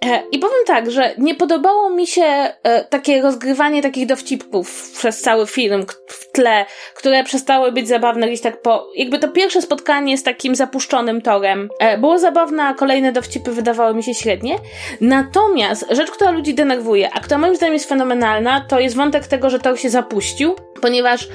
[0.06, 5.22] E, I powiem tak, że nie podobało mi się e, takie rozgrywanie takich dowcipków przez
[5.22, 6.66] cały film w tle,
[6.96, 8.88] które przestały być zabawne gdzieś tak po...
[8.96, 13.96] Jakby to pierwsze spotkanie z takim zapuszczonym torem e, było zabawne, a kolejne dowcipy wydawały
[13.96, 14.56] mi się średnie.
[15.02, 19.28] Natomiast Natomiast rzecz, która ludzi denerwuje, a która moim zdaniem jest fenomenalna, to jest wątek
[19.28, 21.28] tego, że Thor się zapuścił, ponieważ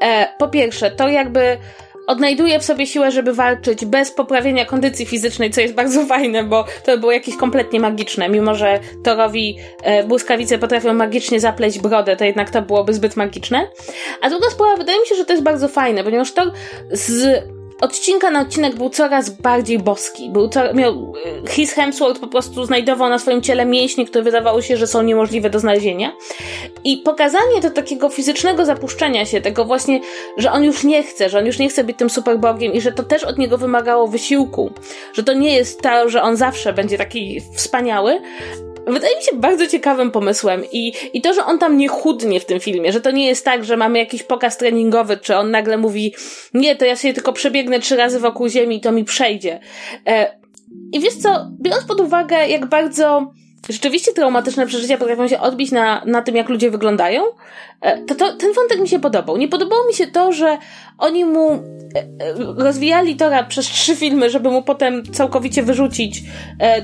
[0.00, 1.58] e, po pierwsze, to jakby
[2.06, 6.64] odnajduje w sobie siłę, żeby walczyć bez poprawienia kondycji fizycznej, co jest bardzo fajne, bo
[6.84, 8.28] to było jakieś kompletnie magiczne.
[8.28, 13.68] Mimo, że Torowi e, błyskawice potrafią magicznie zapleść brodę, to jednak to byłoby zbyt magiczne.
[14.22, 16.52] A druga sprawa, wydaje mi się, że to jest bardzo fajne, ponieważ Thor
[16.90, 17.42] z
[17.80, 20.30] odcinka na odcinek był coraz bardziej boski.
[20.30, 21.14] Był to, miał,
[21.44, 25.02] e, His Hemsworth po prostu znajdował na swoim ciele mięśnie, które wydawało się, że są
[25.02, 26.12] niemożliwe do znalezienia.
[26.84, 30.00] I pokazanie to takiego fizycznego zapuszczenia się, tego właśnie,
[30.36, 32.92] że on już nie chce, że on już nie chce być tym superbogiem i że
[32.92, 34.70] to też od niego wymagało wysiłku.
[35.12, 38.20] Że to nie jest to, że on zawsze będzie taki wspaniały,
[38.92, 42.44] wydaje mi się bardzo ciekawym pomysłem i, i to, że on tam nie chudnie w
[42.44, 45.78] tym filmie, że to nie jest tak, że mamy jakiś pokaz treningowy, czy on nagle
[45.78, 46.14] mówi,
[46.54, 49.60] nie, to ja sobie tylko przebiegnę trzy razy wokół ziemi i to mi przejdzie.
[50.06, 50.38] E,
[50.92, 53.32] I wiesz co, biorąc pod uwagę, jak bardzo
[53.68, 57.22] rzeczywiście traumatyczne przeżycia potrafią się odbić na, na tym, jak ludzie wyglądają,
[57.80, 59.36] e, to, to ten wątek mi się podobał.
[59.36, 60.58] Nie podobało mi się to, że
[60.98, 61.62] oni mu e, e,
[62.56, 66.22] rozwijali Tora przez trzy filmy, żeby mu potem całkowicie wyrzucić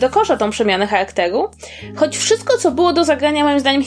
[0.01, 1.49] do kosza tą przemianę charakteru.
[1.97, 3.83] Choć wszystko, co było do zagrania, moim zdaniem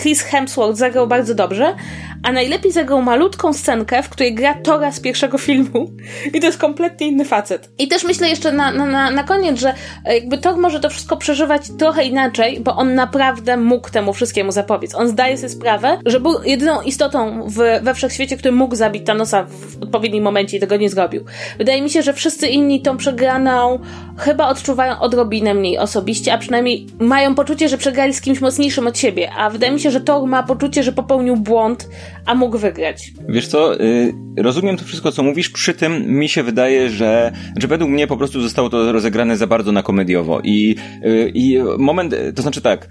[0.00, 1.74] Chris Hemsworth zagrał bardzo dobrze,
[2.22, 5.90] a najlepiej zagrał malutką scenkę, w której gra Tora z pierwszego filmu
[6.34, 7.70] i to jest kompletnie inny facet.
[7.78, 11.62] I też myślę jeszcze na, na, na, koniec, że jakby Thor może to wszystko przeżywać
[11.78, 12.17] trochę inaczej,
[12.60, 14.94] bo on naprawdę mógł temu wszystkiemu zapobiec.
[14.94, 19.44] On zdaje sobie sprawę, że był jedyną istotą w, we wszechświecie, który mógł zabić Thanosa
[19.44, 21.24] w odpowiednim momencie i tego nie zrobił.
[21.58, 23.78] Wydaje mi się, że wszyscy inni tą przegraną
[24.18, 28.98] chyba odczuwają odrobinę mniej osobiście, a przynajmniej mają poczucie, że przegrali z kimś mocniejszym od
[28.98, 31.88] siebie, a wydaje mi się, że Thor ma poczucie, że popełnił błąd,
[32.28, 33.12] a mógł wygrać.
[33.28, 37.68] Wiesz co, y, rozumiem to wszystko, co mówisz, przy tym mi się wydaje, że, że
[37.68, 42.14] według mnie po prostu zostało to rozegrane za bardzo na komediowo i, y, i moment,
[42.34, 42.88] to znaczy tak,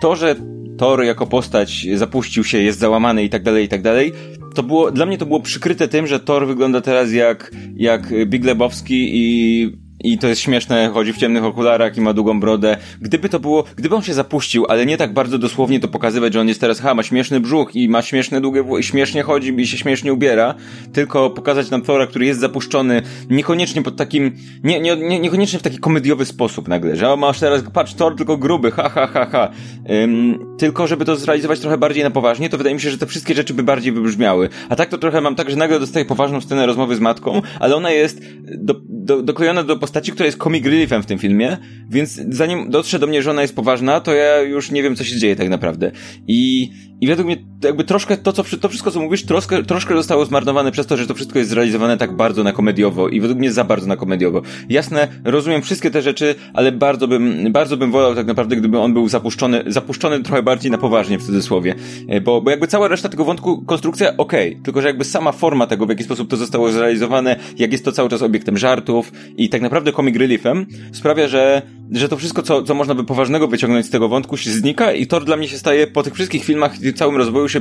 [0.00, 0.36] to, że
[0.78, 4.12] Thor jako postać zapuścił się, jest załamany i tak dalej, i tak dalej,
[4.54, 8.44] to było, dla mnie to było przykryte tym, że Thor wygląda teraz jak, jak Big
[8.44, 12.76] Lebowski i i to jest śmieszne, chodzi w ciemnych okularach i ma długą brodę.
[13.00, 16.40] Gdyby to było, gdyby on się zapuścił, ale nie tak bardzo dosłownie to pokazywać, że
[16.40, 19.78] on jest teraz, ha, ma śmieszny brzuch i ma śmieszne długie, śmiesznie chodzi i się
[19.78, 20.54] śmiesznie ubiera,
[20.92, 24.32] tylko pokazać nam Thora, który jest zapuszczony, niekoniecznie pod takim,
[24.64, 28.16] nie, nie, nie, niekoniecznie w taki komediowy sposób nagle, że o, masz teraz, patrz, Thor
[28.16, 29.50] tylko gruby, ha, ha, ha, ha.
[29.90, 33.06] Ym, tylko żeby to zrealizować trochę bardziej na poważnie, to wydaje mi się, że te
[33.06, 34.48] wszystkie rzeczy by bardziej wybrzmiały.
[34.68, 37.76] A tak to trochę mam tak, że nagle dostaję poważną scenę rozmowy z matką, ale
[37.76, 38.20] ona jest
[38.58, 41.56] do, do, doklejona do postaci, która jest comic reliefem w tym filmie,
[41.90, 45.04] więc zanim dotrze do mnie, że ona jest poważna, to ja już nie wiem, co
[45.04, 45.90] się dzieje tak naprawdę.
[46.28, 50.24] I, i według mnie jakby troszkę to, co, to wszystko, co mówisz, troszkę, troszkę zostało
[50.24, 53.52] zmarnowane przez to, że to wszystko jest zrealizowane tak bardzo na komediowo i według mnie
[53.52, 54.42] za bardzo na komediowo.
[54.68, 58.94] Jasne, rozumiem wszystkie te rzeczy, ale bardzo bym, bardzo bym wolał tak naprawdę, gdyby on
[58.94, 61.74] był zapuszczony, zapuszczony trochę bardziej na poważnie w cudzysłowie.
[62.08, 65.32] E, bo, bo jakby cała reszta tego wątku, konstrukcja, okej, okay, tylko że jakby sama
[65.32, 69.12] forma tego, w jaki sposób to zostało zrealizowane, jak jest to cały czas obiektem żartów
[69.36, 73.04] i tak naprawdę naprawdę comic reliefem, sprawia, że, że to wszystko, co, co można by
[73.04, 76.14] poważnego wyciągnąć z tego wątku, się znika i to dla mnie się staje, po tych
[76.14, 77.60] wszystkich filmach i całym rozwoju się,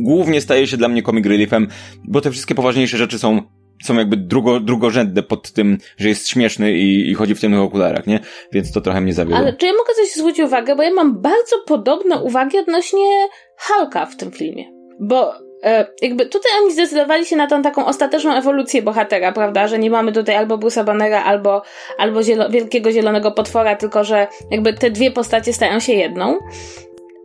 [0.00, 1.68] głównie staje się dla mnie comic reliefem,
[2.04, 3.42] bo te wszystkie poważniejsze rzeczy są
[3.84, 8.06] są jakby drugo, drugorzędne pod tym, że jest śmieszny i, i chodzi w ciemnych okularach,
[8.06, 8.20] nie?
[8.52, 9.38] Więc to trochę mnie zawiodło.
[9.38, 14.06] Ale czy ja mogę coś zwrócić uwagę, bo ja mam bardzo podobne uwagi odnośnie Hulka
[14.06, 14.64] w tym filmie.
[15.00, 15.32] Bo
[16.02, 19.68] jakby tutaj oni zdecydowali się na tą taką ostateczną ewolucję bohatera, prawda?
[19.68, 21.62] Że nie mamy tutaj albo Bruce'a Bannera, albo,
[21.98, 26.38] albo zielo wielkiego zielonego potwora, tylko że jakby te dwie postacie stają się jedną.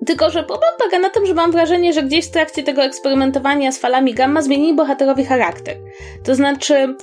[0.06, 3.72] Tylko, że problem polega na tym, że mam wrażenie, że gdzieś w trakcie tego eksperymentowania
[3.72, 5.76] z falami gamma zmienili bohaterowi charakter.
[6.24, 6.96] To znaczy, e,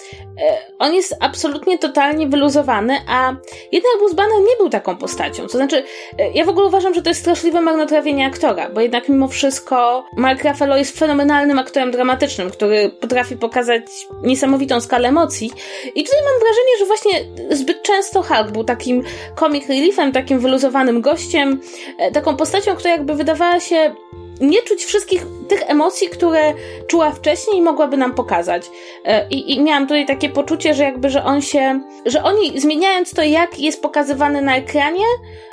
[0.79, 3.37] on jest absolutnie totalnie wyluzowany, a
[3.73, 5.43] jednak Banner nie był taką postacią.
[5.43, 5.85] To znaczy,
[6.19, 10.05] e, ja w ogóle uważam, że to jest straszliwe marnotrawienie aktora, bo jednak mimo wszystko
[10.17, 13.83] Mark Ruffalo jest fenomenalnym aktorem dramatycznym, który potrafi pokazać
[14.23, 15.51] niesamowitą skalę emocji.
[15.95, 19.03] I tutaj mam wrażenie, że właśnie zbyt często Hulk był takim
[19.41, 21.61] comic reliefem, takim wyluzowanym gościem,
[21.99, 23.95] e, taką postacią, która jakby wydawała się
[24.41, 26.55] nie czuć wszystkich tych emocji, które
[26.87, 28.71] czuła wcześniej i mogłaby nam pokazać.
[29.05, 33.15] E, I, I, miałam tutaj takie poczucie, że jakby, że on się, że oni zmieniając
[33.15, 35.05] to, jak jest pokazywany na ekranie,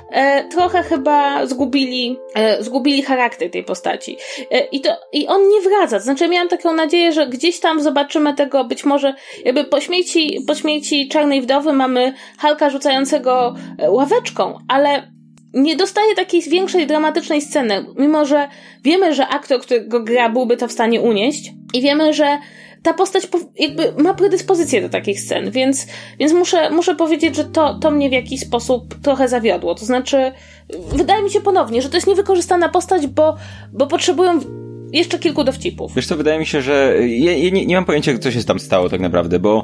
[0.09, 4.17] e, trochę chyba zgubili, e, zgubili charakter tej postaci.
[4.71, 5.99] I to, i on nie wraca.
[5.99, 9.13] Znaczy, miałam taką nadzieję, że gdzieś tam zobaczymy tego, być może,
[9.45, 13.55] jakby po śmierci, po śmierci Czarnej Wdowy mamy Halka rzucającego
[13.89, 15.11] ławeczką, ale
[15.53, 18.47] nie dostaje takiej większej, dramatycznej sceny, mimo że
[18.83, 22.37] wiemy, że aktor, który go gra, byłby to w stanie unieść i wiemy, że
[22.83, 23.27] ta postać
[23.59, 25.87] jakby ma predyspozycję do takich scen, więc,
[26.19, 29.75] więc muszę, muszę powiedzieć, że to, to mnie w jakiś sposób trochę zawiodło.
[29.75, 30.31] To znaczy,
[30.95, 33.35] wydaje mi się ponownie, że to jest niewykorzystana postać, bo,
[33.73, 34.39] bo potrzebują
[34.93, 35.95] jeszcze kilku dowcipów.
[35.95, 38.59] Wiesz co, wydaje mi się, że ja, ja nie, nie mam pojęcia, co się tam
[38.59, 39.63] stało tak naprawdę, bo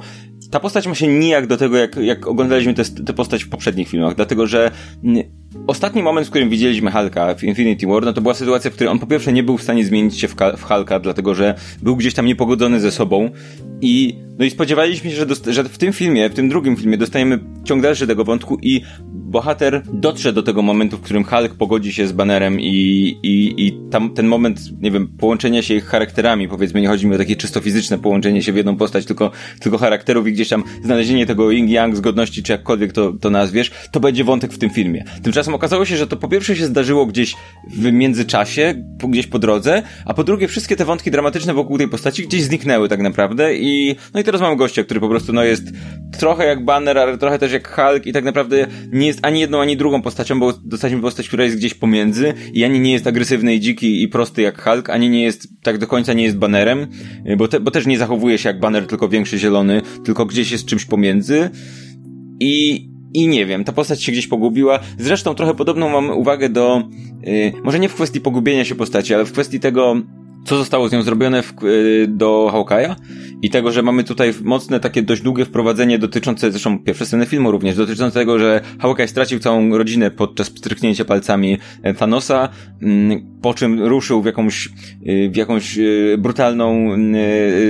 [0.52, 2.74] ta postać ma się nijak do tego, jak, jak oglądaliśmy
[3.06, 4.72] tę postać w poprzednich filmach, dlatego że
[5.68, 8.92] ostatni moment, w którym widzieliśmy Hulka w Infinity War, no to była sytuacja, w której
[8.92, 11.96] on po pierwsze nie był w stanie zmienić się w, w Hulka, dlatego że był
[11.96, 13.30] gdzieś tam niepogodzony ze sobą
[13.82, 17.40] i no i spodziewaliśmy się, że, że w tym filmie, w tym drugim filmie dostajemy
[17.64, 18.82] ciąg dalszy tego wątku i
[19.28, 22.68] bohater dotrze do tego momentu, w którym Hulk pogodzi się z Bannerem i,
[23.24, 27.16] i, i tam ten moment, nie wiem, połączenia się ich charakterami, powiedzmy, nie chodzi mi
[27.16, 30.64] o takie czysto fizyczne połączenie się w jedną postać, tylko, tylko charakterów i gdzieś tam
[30.84, 35.04] znalezienie tego yin-yang, zgodności, czy jakkolwiek to, to nazwiesz, to będzie wątek w tym filmie.
[35.24, 37.36] Tymczasem okazało się, że to po pierwsze się zdarzyło gdzieś
[37.72, 38.74] w międzyczasie,
[39.10, 42.90] gdzieś po drodze, a po drugie wszystkie te wątki dramatyczne wokół tej postaci gdzieś zniknęły
[42.90, 45.64] tak naprawdę i no i teraz mam gościa, który po prostu no jest
[46.20, 49.62] trochę jak Banner, ale trochę też jak Hulk i tak naprawdę nie jest ani jedną,
[49.62, 53.56] ani drugą postacią, bo dostaliśmy postać, która jest gdzieś pomiędzy i ani nie jest agresywny
[53.56, 56.88] i dziki i prosty jak Hulk, ani nie jest, tak do końca nie jest Bannerem,
[57.38, 60.66] bo, te, bo też nie zachowuje się jak Banner, tylko większy zielony, tylko gdzieś jest
[60.66, 61.50] czymś pomiędzy
[62.40, 64.80] i i nie wiem, ta postać się gdzieś pogubiła.
[64.98, 66.84] Zresztą trochę podobną mam uwagę do,
[67.22, 70.02] yy, może nie w kwestii pogubienia się postaci, ale w kwestii tego,
[70.46, 72.96] co zostało z nią zrobione w, yy, do Hawkeye'a
[73.42, 77.52] i tego, że mamy tutaj mocne, takie dość długie wprowadzenie dotyczące, zresztą pierwsze sceny filmu
[77.52, 82.50] również, dotyczące tego, że Hawkeye stracił całą rodzinę podczas stryknięcia palcami e, Thanosa,
[82.82, 84.70] mm, po czym ruszył w jakąś,
[85.08, 85.80] y, w jakąś
[86.18, 86.98] brutalną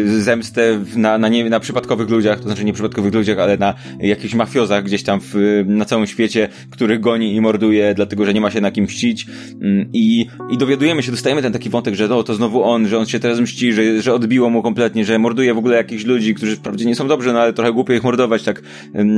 [0.06, 4.34] zemstę na, na, nie, na przypadkowych ludziach, to znaczy nie przypadkowych ludziach, ale na jakichś
[4.34, 8.52] mafiozach gdzieś tam w, na całym świecie, których goni i morduje, dlatego, że nie ma
[8.52, 9.28] się na kim mścić
[9.62, 12.98] mm, i, i dowiadujemy się, dostajemy ten taki wątek, że to, to znowu on, że
[12.98, 16.36] on się teraz mści, że, że odbiło mu kompletnie, że morduje w ogóle jakichś ludzi,
[16.36, 18.62] którzy wprawdzie nie są dobrzy, no ale trochę głupio ich mordować tak,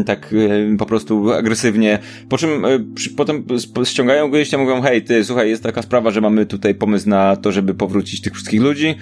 [0.05, 0.35] tak
[0.77, 1.99] po prostu agresywnie.
[2.29, 3.45] Po czym e, przy, potem
[3.83, 7.35] ściągają go i mówią, hej, ty, słuchaj, jest taka sprawa, że mamy tutaj pomysł na
[7.35, 8.95] to, żeby powrócić tych wszystkich ludzi.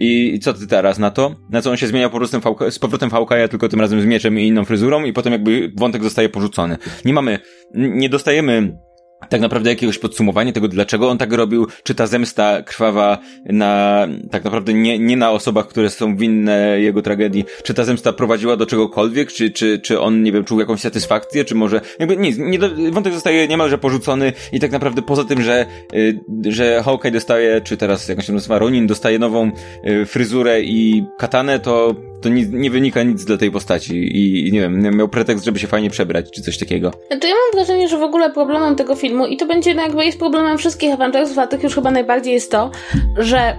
[0.00, 1.36] I co ty teraz na to?
[1.50, 4.38] Na co on się zmienia po prostu z powrotem Hawkeye'a, tylko tym razem z mieczem
[4.38, 6.76] i inną fryzurą i potem jakby wątek zostaje porzucony.
[7.04, 7.38] Nie mamy,
[7.74, 8.78] nie dostajemy
[9.28, 14.44] tak naprawdę jakiegoś podsumowania tego, dlaczego on tak robił, czy ta zemsta krwawa na, tak
[14.44, 18.66] naprawdę nie, nie na osobach, które są winne jego tragedii, czy ta zemsta prowadziła do
[18.66, 22.58] czegokolwiek, czy, czy, czy on, nie wiem, czuł jakąś satysfakcję, czy może, jakby nic, nie,
[22.90, 27.76] wątek zostaje niemalże porzucony i tak naprawdę poza tym, że, y, że Hawkeye dostaje, czy
[27.76, 29.50] teraz jak się nazywa, Ronin dostaje nową
[29.86, 34.60] y, fryzurę i katanę, to to nie, nie, wynika nic dla tej postaci i, nie
[34.60, 36.90] wiem, miał pretekst, żeby się fajnie przebrać, czy coś takiego.
[36.90, 40.04] To ja mam wrażenie, że w ogóle problemem tego filmu, i to będzie no jakby
[40.04, 42.70] jest problemem wszystkich Avengersów, a tych już chyba najbardziej jest to,
[43.16, 43.56] że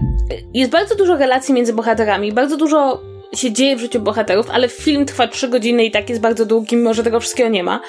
[0.53, 3.01] jest bardzo dużo relacji między bohaterami, bardzo dużo
[3.35, 6.75] się dzieje w życiu bohaterów, ale film trwa trzy godziny i tak jest bardzo długi,
[6.75, 7.81] mimo że tego wszystkiego nie ma.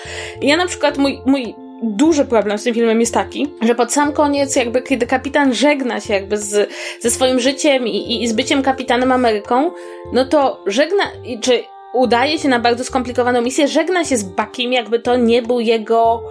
[0.43, 4.13] Ja na przykład mój, mój duży problem z tym filmem jest taki, że pod sam
[4.13, 8.63] koniec, jakby kiedy kapitan żegna się jakby z, ze swoim życiem i, i z byciem
[8.63, 9.71] kapitanem Ameryką,
[10.13, 11.05] no to żegna,
[11.41, 11.63] czy
[11.95, 16.23] udaje się na bardzo skomplikowaną misję, żegna się z Bakim, jakby to nie był jego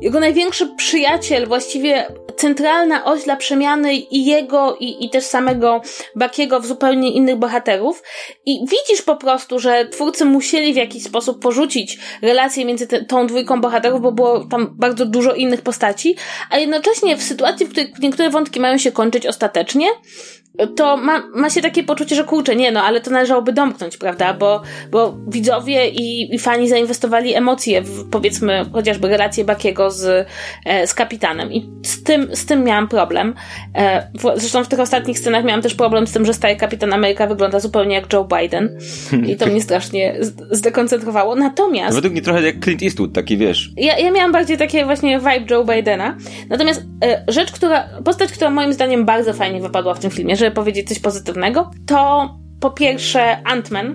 [0.00, 5.80] jego największy przyjaciel, właściwie centralna oś dla przemiany i jego, i, i też samego
[6.16, 8.02] Bakiego w zupełnie innych bohaterów.
[8.46, 13.26] I widzisz po prostu, że twórcy musieli w jakiś sposób porzucić relacje między te, tą
[13.26, 16.16] dwójką bohaterów, bo było tam bardzo dużo innych postaci,
[16.50, 19.86] a jednocześnie w sytuacji, w której niektóre wątki mają się kończyć ostatecznie,
[20.76, 24.34] to ma, ma się takie poczucie, że kurczę, nie no, ale to należałoby domknąć, prawda?
[24.34, 30.28] Bo, bo widzowie i, i fani zainwestowali emocje w, powiedzmy, chociażby relację Bakiego z,
[30.64, 31.52] e, z kapitanem.
[31.52, 33.34] I z tym, z tym miałam problem.
[33.74, 37.26] E, zresztą w tych ostatnich scenach miałam też problem z tym, że stary kapitan Ameryka
[37.26, 38.78] wygląda zupełnie jak Joe Biden.
[39.26, 40.16] I to mnie strasznie
[40.50, 41.34] zdekoncentrowało.
[41.34, 41.94] Natomiast.
[41.94, 43.70] Według mnie trochę jak Clint Eastwood, taki wiesz.
[43.76, 46.16] Ja, ja miałam bardziej takie właśnie vibe Joe Bidena.
[46.48, 50.54] Natomiast e, rzecz, która, postać, która moim zdaniem bardzo fajnie wypadła w tym filmie, żeby
[50.54, 52.30] powiedzieć coś pozytywnego, to
[52.60, 53.94] po pierwsze Ant-Man.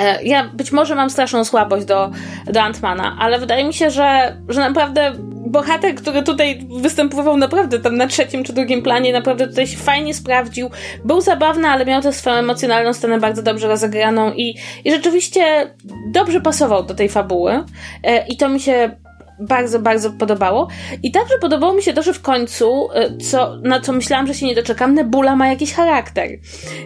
[0.00, 2.10] E, ja być może mam straszną słabość do,
[2.46, 5.12] do Ant-Mana, ale wydaje mi się, że, że naprawdę
[5.46, 10.14] bohater, który tutaj występował naprawdę tam na trzecim czy drugim planie, naprawdę tutaj się fajnie
[10.14, 10.70] sprawdził.
[11.04, 15.74] Był zabawny, ale miał też swoją emocjonalną scenę bardzo dobrze rozegraną i, i rzeczywiście
[16.12, 17.64] dobrze pasował do tej fabuły.
[18.02, 18.96] E, I to mi się
[19.40, 20.68] bardzo, bardzo podobało.
[21.02, 24.34] I także podobało mi się to, że w końcu, y, co, na co myślałam, że
[24.34, 26.28] się nie doczekam, Nebula ma jakiś charakter.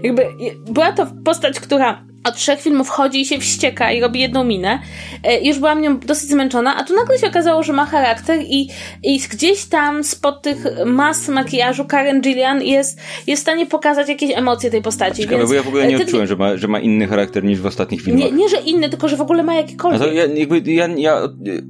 [0.02, 0.26] Jakby
[0.70, 4.78] była to postać, która od trzech filmów chodzi i się wścieka i robi jedną minę.
[5.22, 8.68] E, już byłam nią dosyć zmęczona, a tu nagle się okazało, że ma charakter i,
[9.02, 14.36] i gdzieś tam spod tych mas makijażu Karen Gillian jest, jest w stanie pokazać jakieś
[14.36, 15.22] emocje tej postaci.
[15.22, 16.06] Ciekawe, więc, bo ja w ogóle nie ten...
[16.06, 18.24] odczułem, że ma, że ma inny charakter niż w ostatnich filmach.
[18.24, 20.00] Nie, nie że inny, tylko że w ogóle ma jakikolwiek.
[20.00, 21.20] No to ja, jakby, ja, ja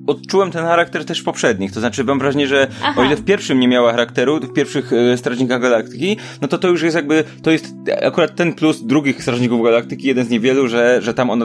[0.07, 3.01] odczułem ten charakter też w poprzednich, to znaczy mam wrażenie, że Aha.
[3.01, 6.69] o ile w pierwszym nie miała charakteru, w pierwszych e, Strażnikach Galaktyki, no to to
[6.69, 7.67] już jest jakby, to jest
[8.03, 11.44] akurat ten plus drugich Strażników Galaktyki, jeden z niewielu, że, że tam ono,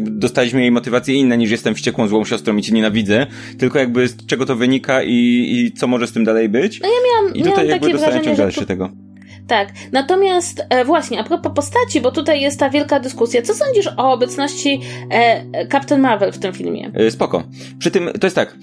[0.00, 3.26] dostaliśmy jej motywacje inne niż jestem wściekłą złą siostrą i cię nienawidzę,
[3.58, 6.80] tylko jakby z czego to wynika i, i co może z tym dalej być.
[6.80, 8.90] No ja miałam, I tutaj miałam jakby takie dostałem ciąg dalszy tego.
[9.46, 13.42] Tak, natomiast e, właśnie, a propos postaci, bo tutaj jest ta wielka dyskusja.
[13.42, 16.90] Co sądzisz o obecności e, Captain Marvel w tym filmie?
[16.94, 17.42] E, spoko.
[17.78, 18.56] Przy tym, to jest tak,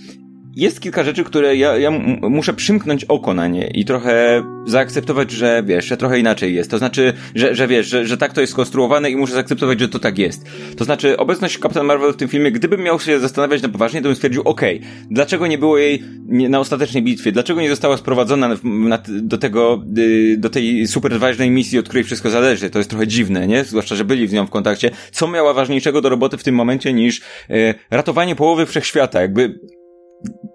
[0.57, 1.91] jest kilka rzeczy, które ja, ja
[2.21, 6.71] muszę przymknąć oko na nie i trochę zaakceptować, że wiesz, że trochę inaczej jest.
[6.71, 9.89] To znaczy, że, że wiesz, że, że tak to jest skonstruowane i muszę zaakceptować, że
[9.89, 10.45] to tak jest.
[10.77, 14.07] To znaczy, obecność Captain Marvel w tym filmie, gdybym miał się zastanawiać na poważnie, to
[14.07, 17.31] bym stwierdził, okej, okay, dlaczego nie było jej na ostatecznej bitwie?
[17.31, 22.03] Dlaczego nie została sprowadzona na, do tego, y, do tej super ważnej misji, od której
[22.03, 22.69] wszystko zależy?
[22.69, 23.63] To jest trochę dziwne, nie?
[23.63, 24.91] Zwłaszcza, że byli z nią w kontakcie.
[25.11, 29.21] Co miała ważniejszego do roboty w tym momencie niż y, ratowanie połowy wszechświata?
[29.21, 29.59] Jakby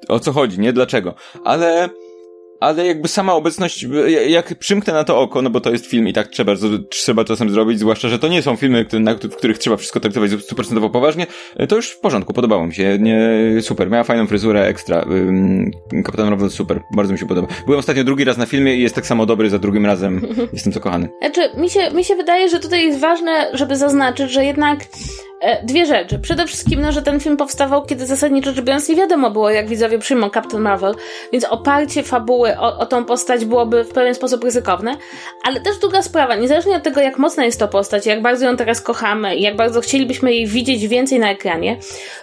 [0.09, 0.73] o co chodzi, nie?
[0.73, 1.15] Dlaczego?
[1.45, 1.89] Ale
[2.63, 3.87] ale jakby sama obecność,
[4.29, 6.53] jak przymknę na to oko, no bo to jest film i tak trzeba,
[6.91, 8.87] trzeba czasem zrobić, zwłaszcza, że to nie są filmy,
[9.23, 11.27] w których trzeba wszystko traktować stuprocentowo poważnie,
[11.69, 13.19] to już w porządku, podobało mi się, nie,
[13.61, 15.07] super, miała fajną fryzurę, ekstra,
[16.05, 17.49] Kapitan Marvel super, bardzo mi się podoba.
[17.67, 20.73] Byłem ostatnio drugi raz na filmie i jest tak samo dobry za drugim razem, jestem
[20.73, 21.09] zakochany.
[21.21, 25.32] Znaczy, mi się, mi się wydaje, że tutaj jest ważne, żeby zaznaczyć, że jednak E,
[25.63, 26.19] dwie rzeczy.
[26.19, 29.69] Przede wszystkim, no, że ten film powstawał, kiedy zasadniczo rzecz biorąc nie wiadomo było, jak
[29.69, 30.95] widzowie przyjmą Captain Marvel,
[31.33, 34.97] więc oparcie fabuły o, o tą postać byłoby w pewien sposób ryzykowne.
[35.45, 38.57] Ale też druga sprawa, niezależnie od tego, jak mocna jest to postać, jak bardzo ją
[38.57, 41.77] teraz kochamy i jak bardzo chcielibyśmy jej widzieć więcej na ekranie,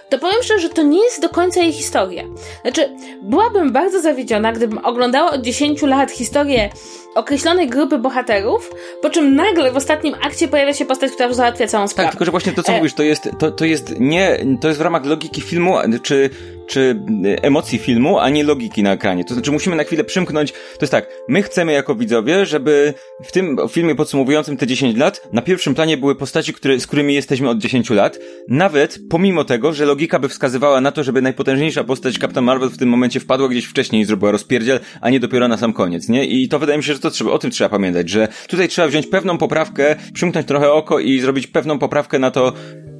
[0.08, 2.24] to powiem szczerze, że to nie jest do końca jej historia.
[2.62, 6.70] Znaczy, byłabym bardzo zawiedziona, gdybym oglądała od 10 lat historię
[7.14, 8.70] określonej grupy bohaterów,
[9.02, 12.06] po czym nagle w ostatnim akcie pojawia się postać, która załatwia całą sprawę.
[12.06, 12.76] Tak, tylko że właśnie to, co e...
[12.76, 16.30] mówisz, to jest, to, to jest nie, to jest w ramach logiki filmu, czy,
[16.70, 17.02] czy
[17.42, 19.24] emocji filmu, a nie logiki na ekranie.
[19.24, 23.32] To znaczy musimy na chwilę przymknąć, to jest tak, my chcemy jako widzowie, żeby w
[23.32, 27.48] tym filmie podsumowującym te 10 lat, na pierwszym planie były postaci, które, z którymi jesteśmy
[27.48, 32.18] od 10 lat, nawet pomimo tego, że logika by wskazywała na to, żeby najpotężniejsza postać
[32.18, 35.56] Captain Marvel w tym momencie wpadła gdzieś wcześniej i zrobiła rozpierdziel, a nie dopiero na
[35.56, 36.24] sam koniec, nie?
[36.24, 38.88] I to wydaje mi się, że to trzeba, o tym trzeba pamiętać, że tutaj trzeba
[38.88, 42.52] wziąć pewną poprawkę, przymknąć trochę oko i zrobić pewną poprawkę na to,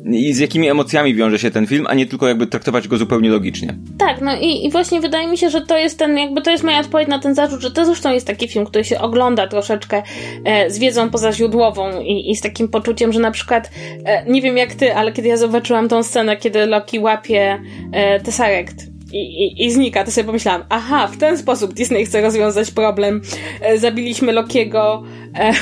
[0.04, 3.30] i z jakimi emocjami wiąże się ten film, a nie tylko jakby traktować go zupełnie
[3.30, 3.74] logicznie.
[3.98, 6.64] Tak, no i, i właśnie wydaje mi się, że to jest ten, jakby to jest
[6.64, 10.02] moja odpowiedź na ten zarzut, że to zresztą jest taki film, który się ogląda troszeczkę
[10.44, 13.70] e, z wiedzą pozaźródłową i, i z takim poczuciem, że na przykład,
[14.04, 17.60] e, nie wiem jak ty, ale kiedy ja zobaczyłam tą scenę, kiedy Loki łapie
[17.92, 22.20] e, Tesseract i, i, i znika, to sobie pomyślałam, aha, w ten sposób Disney chce
[22.20, 23.20] rozwiązać problem.
[23.60, 25.02] E, zabiliśmy Lokiego,
[25.34, 25.52] e,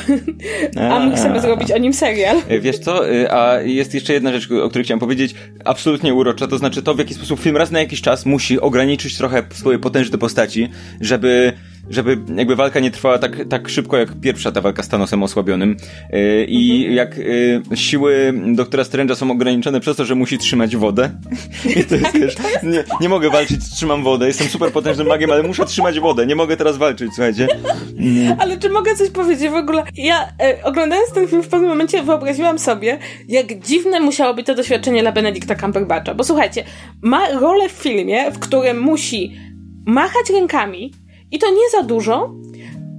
[0.93, 2.37] a my chcemy zrobić o nim serial.
[2.49, 5.35] E, wiesz co, e, a jest jeszcze jedna rzecz, o której chciałem powiedzieć,
[5.65, 9.17] absolutnie urocza, to znaczy to, w jaki sposób film raz na jakiś czas musi ograniczyć
[9.17, 10.69] trochę swoje potężne postaci,
[11.01, 11.53] żeby
[11.91, 15.77] żeby jakby walka nie trwała tak, tak szybko jak pierwsza ta walka z Thanosem osłabionym.
[16.13, 16.95] Yy, I mhm.
[16.95, 21.11] jak yy, siły doktora Strange'a są ograniczone przez to, że musi trzymać wodę.
[21.77, 25.43] I to jest, wiesz, nie, nie mogę walczyć, trzymam wodę, jestem super potężnym magiem, ale
[25.43, 27.49] muszę trzymać wodę, nie mogę teraz walczyć, słuchajcie.
[27.99, 28.37] Mm.
[28.41, 29.85] Ale czy mogę coś powiedzieć w ogóle?
[29.97, 34.55] Ja e, oglądając ten film w pewnym momencie wyobraziłam sobie, jak dziwne musiało być to
[34.55, 36.15] doświadczenie dla Benedicta Cumberbatcha.
[36.15, 36.65] Bo słuchajcie,
[37.03, 39.37] ma rolę w filmie, w którym musi
[39.87, 40.93] machać rękami
[41.31, 42.35] i to nie za dużo,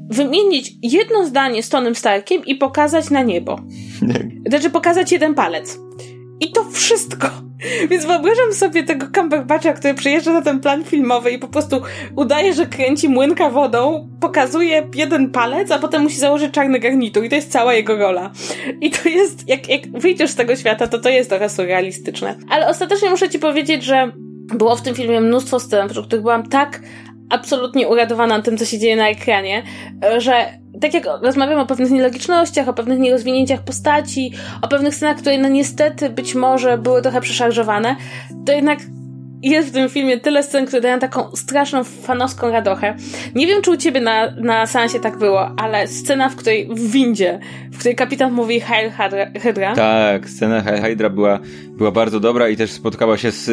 [0.10, 3.60] wymienić jedno zdanie z Tonym Starkiem i pokazać na niebo.
[4.50, 5.80] Znaczy pokazać jeden palec.
[6.40, 7.30] I to wszystko.
[7.90, 11.82] Więc wyobrażam sobie tego Cumberbatcha, który przyjeżdża na ten plan filmowy i po prostu
[12.16, 17.30] udaje, że kręci młynka wodą, pokazuje jeden palec, a potem musi założyć czarny garnitur i
[17.30, 18.32] to jest cała jego rola.
[18.82, 22.36] I to jest, jak, jak wyjdziesz z tego świata, to to jest trochę surrealistyczne.
[22.50, 24.12] Ale ostatecznie muszę ci powiedzieć, że
[24.56, 26.82] było w tym filmie mnóstwo scen, przy których byłam tak
[27.30, 29.64] absolutnie uradowana tym, co się dzieje na ekranie,
[30.18, 35.38] że tak jak rozmawiam o pewnych nielogicznościach, o pewnych nierozwinięciach postaci, o pewnych scenach, które
[35.38, 37.96] no niestety być może były trochę przeszarżowane,
[38.46, 38.80] to jednak
[39.42, 42.96] jest w tym filmie tyle scen, które dają taką straszną fanowską radochę.
[43.36, 46.92] Nie wiem, czy u ciebie na, na seansie tak było, ale scena, w której w
[46.92, 47.40] windzie,
[47.72, 48.92] w której kapitan mówi Heil
[49.42, 49.76] Hydra.
[49.76, 51.40] Tak, scena Heil Hydra była,
[51.72, 53.46] była bardzo dobra i też spotkała się z,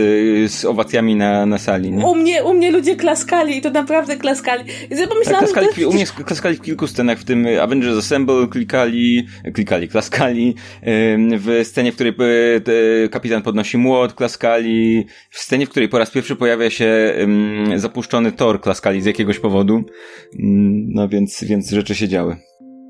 [0.52, 1.92] z owacjami na, na sali.
[1.92, 2.06] Nie?
[2.06, 4.64] U, mnie, u mnie ludzie klaskali i to naprawdę klaskali.
[4.90, 7.98] I sobie pomyślałam, tak, klaskali, że U mnie klaskali w kilku scenach, w tym Avengers
[7.98, 10.54] Assemble klikali, klikali, klaskali,
[11.38, 12.14] w scenie, w której
[13.04, 17.78] e, kapitan podnosi młot, klaskali, w scenie, w której po raz pierwszy pojawia się um,
[17.78, 19.74] zapuszczony tor klaskali z jakiegoś powodu.
[19.74, 19.84] Um,
[20.94, 22.36] no więc, więc rzeczy się działy.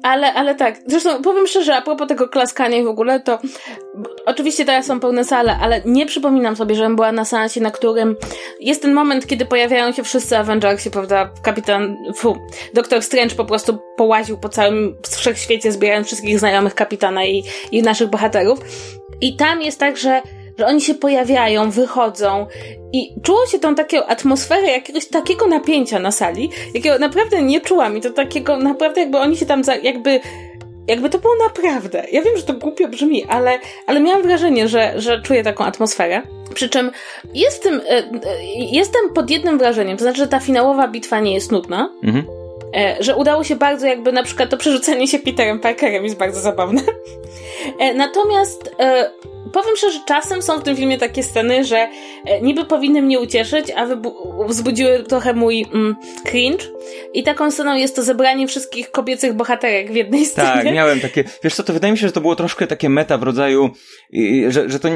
[0.02, 3.38] Ale, ale tak, zresztą powiem szczerze, a propos tego klaskania w ogóle, to
[4.26, 8.16] oczywiście teraz są pełne sale, ale nie przypominam sobie, żebym była na seansie, na którym
[8.60, 12.36] jest ten moment, kiedy pojawiają się wszyscy Avengersi, prawda, kapitan, fu,
[12.74, 18.10] Doktor Strange po prostu połaził po całym wszechświecie, zbierając wszystkich znajomych kapitana i, i naszych
[18.10, 18.58] bohaterów.
[19.20, 20.22] I tam jest tak, że
[20.58, 22.46] że oni się pojawiają, wychodzą
[22.92, 27.96] i czuło się tą taką atmosferę jakiegoś takiego napięcia na sali, jakiego naprawdę nie czułam
[27.96, 30.20] i to takiego naprawdę jakby oni się tam za, jakby
[30.88, 32.06] jakby to było naprawdę.
[32.12, 36.22] Ja wiem, że to głupio brzmi, ale, ale miałam wrażenie, że, że czuję taką atmosferę.
[36.54, 36.90] Przy czym
[37.34, 41.52] jestem, e, e, jestem pod jednym wrażeniem, to znaczy, że ta finałowa bitwa nie jest
[41.52, 41.90] nudna.
[42.04, 42.26] Mhm.
[42.76, 46.40] E, że udało się bardzo jakby na przykład to przerzucenie się Peterem Parkerem jest bardzo
[46.40, 46.82] zabawne.
[47.94, 48.76] Natomiast
[49.52, 51.76] powiem szczerze, czasem są w tym filmie takie sceny, że
[52.24, 53.86] e, niby powinny mnie ucieszyć, a
[54.48, 56.64] wzbudziły trochę mój mm, cringe.
[57.14, 60.64] I taką sceną jest to zebranie wszystkich kobiecych bohaterek w jednej tak, scenie.
[60.64, 63.18] Tak, miałem takie, wiesz co, to wydaje mi się, że to było troszkę takie meta
[63.18, 63.70] w rodzaju,
[64.48, 64.88] że, że, to,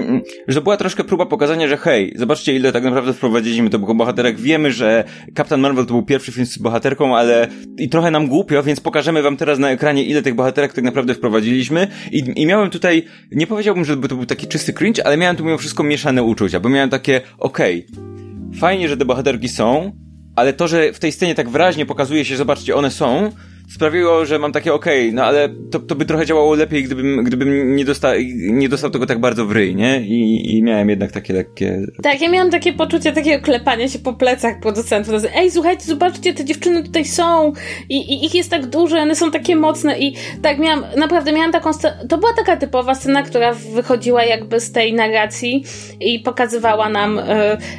[0.49, 4.41] że to była troszkę próba pokazania, że hej, zobaczcie ile tak naprawdę wprowadziliśmy do bohaterek.
[4.41, 5.05] Wiemy, że
[5.37, 7.49] Captain Marvel to był pierwszy film z bohaterką, ale
[7.79, 11.15] i trochę nam głupio, więc pokażemy wam teraz na ekranie ile tych bohaterek tak naprawdę
[11.15, 11.87] wprowadziliśmy.
[12.13, 15.45] I, i miałem tutaj, nie powiedziałbym, że to był taki czysty cringe, ale miałem tu
[15.45, 19.93] mimo wszystko mieszane uczucia, bo miałem takie, okej, okay, fajnie, że te bohaterki są,
[20.37, 23.33] ale to, że w tej scenie tak wyraźnie pokazuje się, zobaczcie, one są,
[23.71, 27.25] sprawiło, że mam takie okej, okay, no ale to, to by trochę działało lepiej, gdybym,
[27.25, 30.01] gdybym nie, dosta, nie dostał tego tak bardzo w ryj, nie?
[30.01, 31.79] I, I miałem jednak takie lekkie...
[32.03, 35.15] Tak, ja miałam takie poczucie takiego klepania się po plecach producentów.
[35.35, 37.53] Ej, słuchajcie, zobaczcie, te dziewczyny tutaj są
[37.89, 41.53] i, i ich jest tak dużo, one są takie mocne i tak miałam, naprawdę miałam
[41.53, 41.71] taką
[42.09, 45.65] to była taka typowa scena, która wychodziła jakby z tej narracji
[46.01, 47.23] i pokazywała nam y,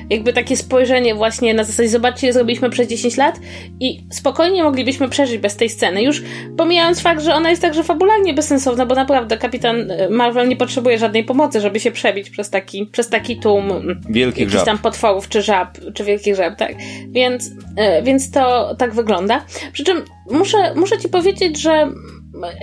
[0.10, 3.40] jakby takie spojrzenie właśnie na zasadzie, zobaczcie, zrobiliśmy przez 10 lat
[3.80, 6.04] i spokojnie moglibyśmy przeżyć bez tej sceny sceny.
[6.04, 6.24] Już
[6.58, 10.98] pomijając fakt, że ona jest także fabularnie bezsensowna, bo naprawdę kapitan e, Marvel nie potrzebuje
[10.98, 14.66] żadnej pomocy, żeby się przebić przez taki, przez taki tłum mm, wielkich żab.
[14.66, 16.76] tam potworów, czy żab, czy wielkich żab, tak.
[17.08, 19.46] Więc, e, więc to tak wygląda.
[19.74, 20.02] Przy czym
[20.32, 21.92] muszę, muszę ci powiedzieć, że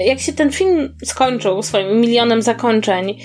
[0.07, 3.19] jak się ten film skończył swoim milionem zakończeń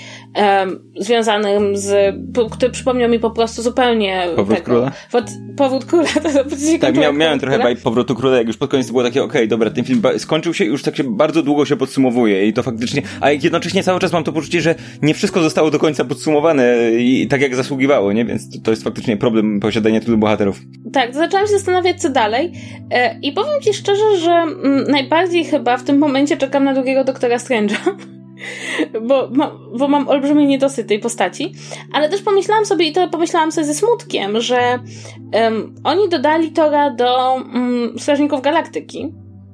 [1.00, 2.14] związanym z,
[2.50, 4.92] który przypomniał mi po prostu zupełnie Powrót tego, Króla?
[5.12, 5.24] Pod,
[5.56, 8.90] powrót Króla, to, to Tak, miał, miałem trochę vibe Powrotu Króla, jak już pod koniec
[8.90, 11.64] było takie, okej, okay, dobra, ten film skończył się i już tak się bardzo długo
[11.64, 15.42] się podsumowuje i to faktycznie, a jednocześnie cały czas mam to poczucie, że nie wszystko
[15.42, 18.24] zostało do końca podsumowane i tak jak zasługiwało, nie?
[18.24, 20.60] Więc to, to jest faktycznie problem posiadania tylu bohaterów.
[20.92, 22.52] Tak, zaczęłam się zastanawiać, co dalej
[22.90, 27.04] e, i powiem ci szczerze, że mm, najbardziej chyba w tym momencie czekam na drugiego
[27.04, 27.76] Doktora Strange'a.
[29.02, 31.52] bo, ma, bo mam olbrzymi niedosyt tej postaci.
[31.92, 34.78] Ale też pomyślałam sobie, i to pomyślałam sobie ze smutkiem, że
[35.32, 39.12] um, oni dodali Tora do um, Strażników Galaktyki.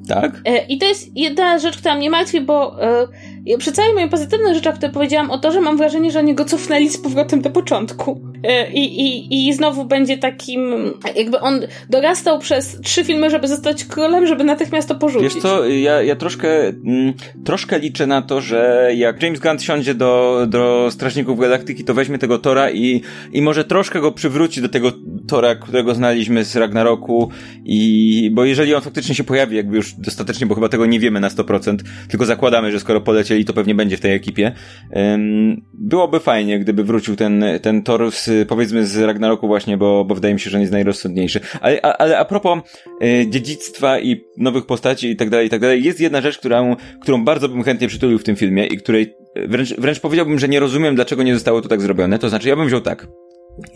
[0.09, 0.41] Tak?
[0.45, 4.55] E, I to jest jedna rzecz, która mnie martwi, bo e, przy całej mojej pozytywnej
[4.55, 7.51] rzeczach, które powiedziałam o to, że mam wrażenie, że oni go cofnęli z powrotem do
[7.51, 8.21] początku.
[8.43, 10.75] E, I, i, I znowu będzie takim,
[11.17, 11.61] jakby on
[11.91, 15.35] dorastał przez trzy filmy, żeby zostać królem, żeby natychmiast to porzucić.
[15.35, 17.13] Wiesz co, ja, ja troszkę, mm,
[17.45, 22.19] troszkę liczę na to, że jak James Gunn siądzie do, do Strażników Galaktyki, to weźmie
[22.19, 24.93] tego Tora i, i może troszkę go przywróci do tego
[25.29, 27.31] Tora, którego znaliśmy z Ragnaroku
[27.65, 31.21] i, bo jeżeli on faktycznie się pojawi, jakby już dostatecznie, bo chyba tego nie wiemy
[31.21, 31.77] na 100%,
[32.09, 34.53] tylko zakładamy, że skoro polecieli, to pewnie będzie w tej ekipie,
[35.73, 40.35] byłoby fajnie, gdyby wrócił ten, ten Thor z, powiedzmy z Ragnaroku właśnie, bo, bo wydaje
[40.35, 41.41] mi się, że on jest najrozsądniejszy.
[41.61, 42.59] Ale, a, ale a propos
[43.03, 46.77] e, dziedzictwa i nowych postaci i tak dalej, i tak dalej, jest jedna rzecz, którą,
[47.03, 49.15] którą bardzo bym chętnie przytulił w tym filmie i której
[49.49, 52.19] wręcz, wręcz powiedziałbym, że nie rozumiem, dlaczego nie zostało to tak zrobione.
[52.19, 53.07] To znaczy, ja bym wziął tak.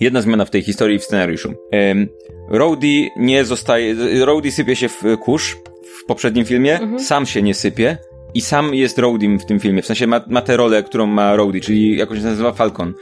[0.01, 1.55] Jedna zmiana w tej historii w scenariuszu.
[1.73, 2.09] Um,
[2.51, 3.95] Rhodey nie zostaje,
[4.25, 5.57] Rhodey sypie się w kurz
[6.03, 7.01] w poprzednim filmie, mhm.
[7.01, 7.99] sam się nie sypie,
[8.35, 11.37] i sam jest Rhodym w tym filmie, w sensie ma, ma tę rolę, którą ma
[11.37, 12.95] Rhodey, czyli jakoś się nazywa Falcon.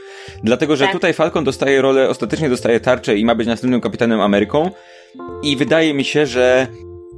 [0.43, 0.93] Dlatego, że tak.
[0.93, 4.71] tutaj Falcon dostaje rolę, ostatecznie dostaje tarczę i ma być następnym kapitanem Ameryką
[5.43, 6.67] i wydaje mi się, że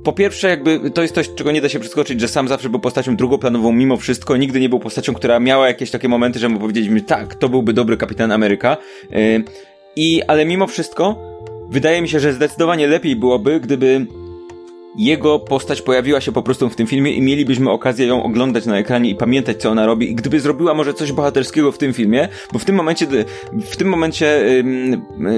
[0.04, 2.80] po pierwsze, jakby to jest coś, czego nie da się przeskoczyć, że sam zawsze był
[2.80, 6.60] postacią drugoplanową mimo wszystko, nigdy nie był postacią, która miała jakieś takie momenty, że mu
[6.60, 8.78] powiedzieliśmy, tak, to byłby dobry kapitan Ameryka.
[9.12, 9.44] Yy,
[9.96, 11.16] I, ale mimo wszystko,
[11.70, 14.06] wydaje mi się, że zdecydowanie lepiej byłoby, gdyby
[14.98, 18.78] jego postać pojawiła się po prostu w tym filmie i mielibyśmy okazję ją oglądać na
[18.78, 20.12] ekranie i pamiętać, co ona robi.
[20.12, 23.08] I gdyby zrobiła może coś bohaterskiego w tym filmie, bo w tym momencie,
[23.54, 24.56] w tym momencie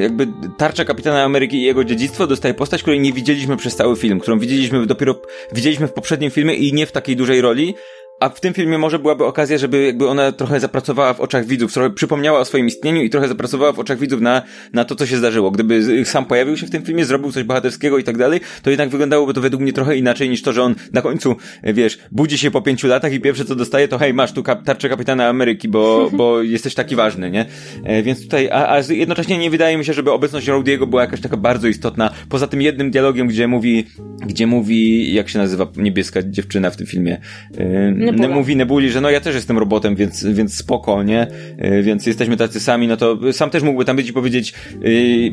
[0.01, 0.27] jakby
[0.57, 4.39] tarcza Kapitana Ameryki i jego dziedzictwo dostaje postać, której nie widzieliśmy przez cały film, którą
[4.39, 5.15] widzieliśmy dopiero,
[5.53, 7.75] widzieliśmy w poprzednim filmie i nie w takiej dużej roli,
[8.19, 11.73] a w tym filmie może byłaby okazja, żeby jakby ona trochę zapracowała w oczach widzów,
[11.73, 14.41] trochę przypomniała o swoim istnieniu i trochę zapracowała w oczach widzów na,
[14.73, 15.51] na to, co się zdarzyło.
[15.51, 18.89] Gdyby sam pojawił się w tym filmie, zrobił coś bohaterskiego i tak dalej, to jednak
[18.89, 22.51] wyglądałoby to według mnie trochę inaczej niż to, że on na końcu, wiesz, budzi się
[22.51, 25.67] po pięciu latach i pierwsze co dostaje to hej, masz tu kap tarczę kapitana Ameryki,
[25.67, 27.45] bo, bo jesteś taki ważny, nie?
[27.83, 31.21] E, więc tutaj, a, a jednocześnie nie wydaje mi się, żeby obecność Rodiego była jakaś
[31.21, 32.09] taka bardzo istotna.
[32.29, 33.85] Poza tym jednym dialogiem, gdzie mówi,
[34.25, 37.21] gdzie mówi, jak się nazywa niebieska dziewczyna w tym filmie?
[37.57, 38.35] E, Nebula.
[38.35, 41.27] mówi Nebuli, że no ja też jestem robotem, więc, więc spoko, nie?
[41.63, 45.31] Y, więc jesteśmy tacy sami, no to sam też mógłby tam być i powiedzieć, yy,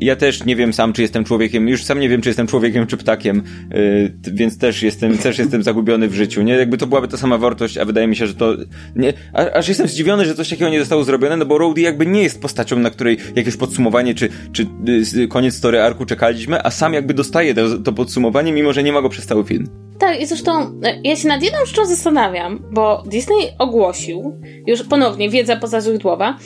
[0.00, 2.86] ja też nie wiem sam, czy jestem człowiekiem, już sam nie wiem, czy jestem człowiekiem,
[2.86, 3.42] czy ptakiem,
[3.74, 6.52] yy, więc też jestem, też jestem zagubiony w życiu, nie?
[6.52, 8.54] Jakby to byłaby ta sama wartość, a wydaje mi się, że to,
[8.96, 9.12] nie,
[9.54, 12.40] aż jestem zdziwiony, że coś takiego nie zostało zrobione, no bo Rowdy jakby nie jest
[12.40, 14.66] postacią, na której jakieś podsumowanie, czy, czy
[15.14, 18.92] yy, koniec story arku czekaliśmy, a sam jakby dostaje to, to podsumowanie, mimo że nie
[18.92, 19.84] ma go przez cały film.
[19.98, 25.30] Tak, i zresztą e, ja się nad jedną rzeczą zastanawiam, bo Disney ogłosił, już ponownie
[25.30, 26.38] wiedza pozaźródłowa,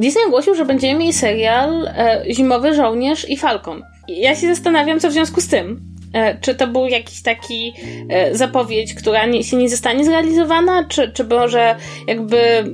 [0.00, 3.82] Disney ogłosił, że będziemy mieli serial e, Zimowy Żołnierz i Falcon.
[4.08, 5.80] Ja się zastanawiam, co w związku z tym.
[6.12, 7.72] E, czy to był jakiś taki
[8.08, 11.76] e, zapowiedź, która nie, się nie zostanie zrealizowana, czy, czy może
[12.06, 12.64] jakby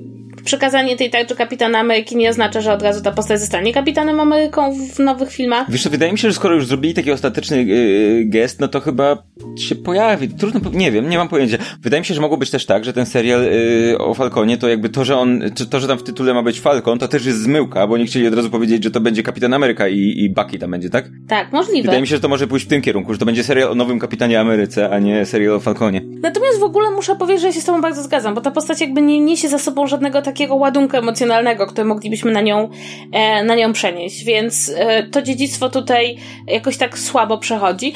[0.44, 4.74] przekazanie tej tarczy Kapitana Ameryki nie oznacza, że od razu ta postać zostanie Kapitanem Ameryką
[4.94, 5.70] w nowych filmach.
[5.70, 8.80] Wiesz co, wydaje mi się, że skoro już zrobili taki ostateczny yy, gest, no to
[8.80, 9.22] chyba
[9.58, 10.28] się pojawi.
[10.28, 11.56] Trudno, nie wiem, nie mam pojęcia.
[11.80, 14.68] Wydaje mi się, że mogło być też tak, że ten serial yy, o Falconie, to
[14.68, 17.38] jakby to, że on, to, że tam w tytule ma być Falcon, to też jest
[17.38, 20.58] zmyłka, bo nie chcieli od razu powiedzieć, że to będzie Kapitan Ameryka i, i Bucky
[20.58, 21.10] tam będzie, tak?
[21.28, 21.82] Tak, możliwe.
[21.82, 23.74] Wydaje mi się, że to może pójść w tym kierunku, że to będzie serial o
[23.74, 26.00] nowym Kapitanie Ameryce, a nie serial o Falconie.
[26.22, 28.80] Natomiast w ogóle muszę powiedzieć, że ja się z tobą bardzo zgadzam, bo ta postać
[28.80, 32.68] jakby nie niesie za sobą żadnego takiego ładunku emocjonalnego, który moglibyśmy na nią,
[33.12, 36.16] e, na nią przenieść, więc e, to dziedzictwo tutaj
[36.46, 37.94] jakoś tak słabo przechodzi.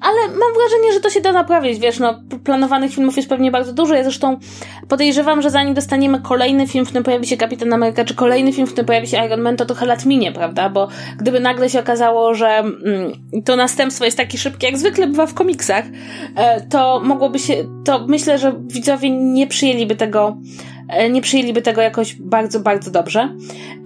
[0.00, 3.72] Ale mam wrażenie, że to się da naprawić, wiesz, no, planowanych filmów jest pewnie bardzo
[3.72, 3.94] dużo.
[3.94, 4.38] Ja zresztą
[4.88, 8.66] podejrzewam, że zanim dostaniemy kolejny film, w którym pojawi się Kapitan Ameryka, czy kolejny film,
[8.66, 10.68] w którym pojawi się Iron Man, to trochę lat minie, prawda?
[10.68, 13.12] Bo gdyby nagle się okazało, że mm,
[13.44, 15.84] to następstwo jest takie szybkie, jak zwykle bywa w komiksach,
[16.36, 20.36] e, to mogłoby się, to myślę, że widzowie nie przyjęliby tego
[21.10, 23.28] nie przyjęliby tego jakoś bardzo, bardzo dobrze.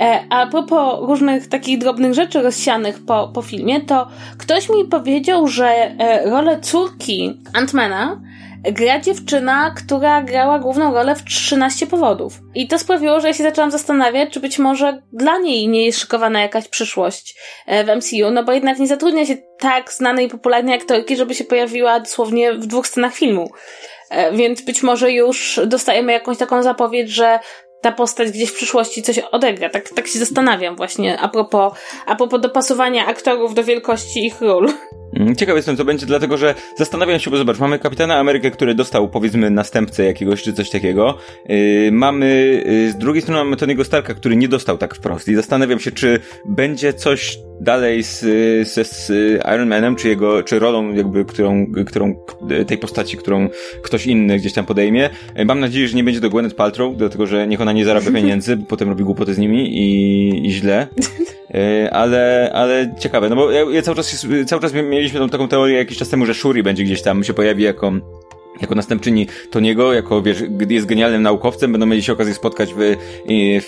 [0.00, 5.46] E, a propos różnych takich drobnych rzeczy rozsianych po, po filmie, to ktoś mi powiedział,
[5.46, 8.20] że e, rolę córki Antmana
[8.62, 12.40] gra dziewczyna, która grała główną rolę w 13 powodów.
[12.54, 15.98] I to sprawiło, że ja się zaczęłam zastanawiać, czy być może dla niej nie jest
[15.98, 20.74] szykowana jakaś przyszłość w MCU, no bo jednak nie zatrudnia się tak znanej i popularnej
[20.74, 23.50] aktorki, żeby się pojawiła dosłownie w dwóch scenach filmu.
[24.10, 27.38] E, więc być może już dostajemy jakąś taką zapowiedź, że
[27.80, 29.70] ta postać gdzieś w przyszłości coś odegra.
[29.70, 31.72] Tak, tak się zastanawiam właśnie a propos,
[32.06, 34.68] a propos dopasowania aktorów do wielkości ich ról.
[35.16, 38.74] Mm, ciekaw jestem, co będzie, dlatego że zastanawiam się, bo zobacz, mamy Kapitana Amerykę, który
[38.74, 41.18] dostał, powiedzmy, następcę jakiegoś, czy coś takiego.
[41.48, 45.34] Yy, mamy, yy, z drugiej strony mamy Tony'ego Starka, który nie dostał tak wprost i
[45.34, 48.20] zastanawiam się, czy będzie coś dalej z,
[48.68, 49.10] z, z
[49.54, 52.14] Iron Manem, czy jego, czy rolą jakby, którą, którą,
[52.66, 53.48] tej postaci, którą
[53.82, 55.10] ktoś inny gdzieś tam podejmie.
[55.36, 58.10] Yy, mam nadzieję, że nie będzie do Gwyneth Paltrow, dlatego że niech ona nie zarabia
[58.10, 60.86] pieniędzy, potem robi głupoty z nimi i, i źle.
[61.54, 65.48] Yy, ale, ale ciekawe, no bo ja, ja cały czas, cały czas mieliśmy tą taką
[65.48, 67.92] teorię jakiś czas temu, że Shuri będzie gdzieś tam się pojawi jako
[68.60, 72.96] jako następczyni Toniego, jako wiesz, jest genialnym naukowcem, będą mieli się okazję spotkać w,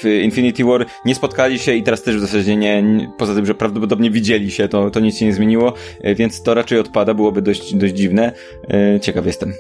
[0.03, 0.87] w Infinity War.
[1.05, 2.85] Nie spotkali się i teraz też w zasadzie nie,
[3.19, 5.75] poza tym, że prawdopodobnie widzieli się, to, to nic się nie zmieniło,
[6.05, 8.33] yy, więc to raczej odpada, byłoby dość, dość dziwne.
[8.69, 9.53] Yy, ciekaw jestem.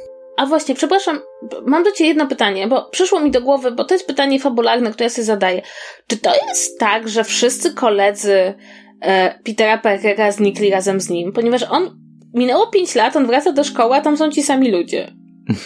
[0.42, 1.20] A właśnie, przepraszam,
[1.66, 4.90] mam do Ciebie jedno pytanie, bo przyszło mi do głowy, bo to jest pytanie fabularne,
[4.90, 5.62] które ja sobie zadaję.
[6.06, 8.54] Czy to jest tak, że wszyscy koledzy
[9.00, 11.32] e, Petera Parkera znikli razem z nim?
[11.32, 12.00] Ponieważ on,
[12.34, 15.12] minęło 5 lat, on wraca do szkoły, a tam są ci sami ludzie.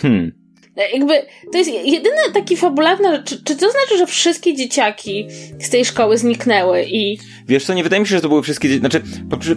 [0.03, 0.33] Hmm.
[0.93, 1.15] Jakby,
[1.53, 5.27] to jest jedyny taki fabularny, czy, czy to znaczy, że wszystkie dzieciaki
[5.59, 7.19] z tej szkoły zniknęły i...
[7.49, 9.03] Wiesz co, nie wydaje mi się, że to były wszystkie dzieci, znaczy,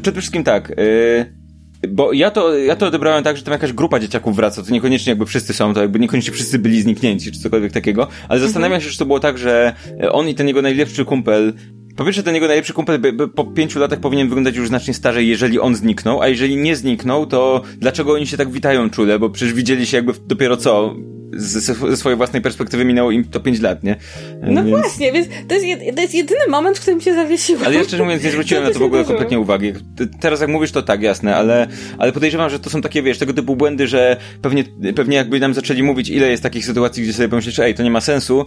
[0.01, 1.38] przede wszystkim tak, yy
[1.88, 5.11] bo ja to, ja to odebrałem tak, że tam jakaś grupa dzieciaków wraca, to niekoniecznie
[5.11, 8.41] jakby wszyscy są, to jakby niekoniecznie wszyscy byli zniknięci, czy cokolwiek takiego, ale mhm.
[8.41, 9.73] zastanawiam się, czy to było tak, że
[10.11, 11.53] on i ten jego najlepszy kumpel
[11.99, 14.93] po pierwsze, ten jego najlepszy kumpel by, by po pięciu latach powinien wyglądać już znacznie
[14.93, 19.19] starzej, jeżeli on zniknął, a jeżeli nie zniknął, to dlaczego oni się tak witają czule?
[19.19, 20.95] Bo przecież widzieli się jakby dopiero co
[21.34, 23.95] ze, swojej własnej perspektywy minęło im to 5 lat, nie?
[24.41, 24.69] No więc...
[24.69, 27.63] właśnie, więc to jest, jed, to jest jedyny moment, w którym się zawiesiłem.
[27.65, 29.73] Ale ja szczerze mówiąc nie zwróciłem na to w ogóle kompletnie uwagi.
[30.19, 31.67] Teraz jak mówisz to tak, jasne, ale,
[31.97, 34.63] ale podejrzewam, że to są takie, wiesz, tego typu błędy, że pewnie,
[34.95, 37.91] pewnie jakby nam zaczęli mówić, ile jest takich sytuacji, gdzie sobie pomyślisz, ej, to nie
[37.91, 38.45] ma sensu,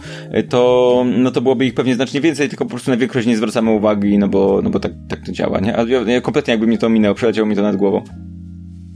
[0.49, 3.71] to, no to byłoby ich pewnie znacznie więcej, tylko po prostu na większość nie zwracamy
[3.71, 5.75] uwagi, no bo, no bo tak, tak to działa, nie?
[5.75, 8.03] Ale ja, kompletnie jakby mi to minęło, przeleciało mi to nad głową.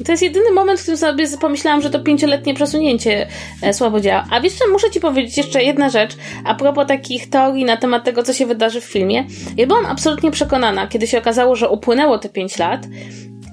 [0.05, 3.27] To jest jedyny moment, w którym sobie pomyślałam, że to pięcioletnie przesunięcie
[3.61, 4.27] e, słabo działa.
[4.31, 6.11] A wiesz co, muszę ci powiedzieć jeszcze jedna rzecz
[6.45, 9.25] a propos takich teorii na temat tego, co się wydarzy w filmie.
[9.57, 12.85] Ja byłam absolutnie przekonana, kiedy się okazało, że upłynęło te pięć lat,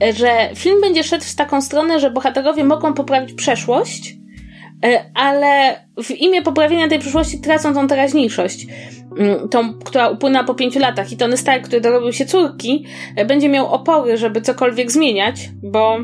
[0.02, 4.16] e, że film będzie szedł w taką stronę, że bohaterowie mogą poprawić przeszłość,
[4.84, 8.66] e, ale w imię poprawienia tej przyszłości tracą tą teraźniejszość
[9.18, 12.86] mm, tą, która upłynęła po pięciu latach i Tony Stark, który dorobił się córki,
[13.26, 15.98] będzie miał opory, żeby cokolwiek zmieniać, bo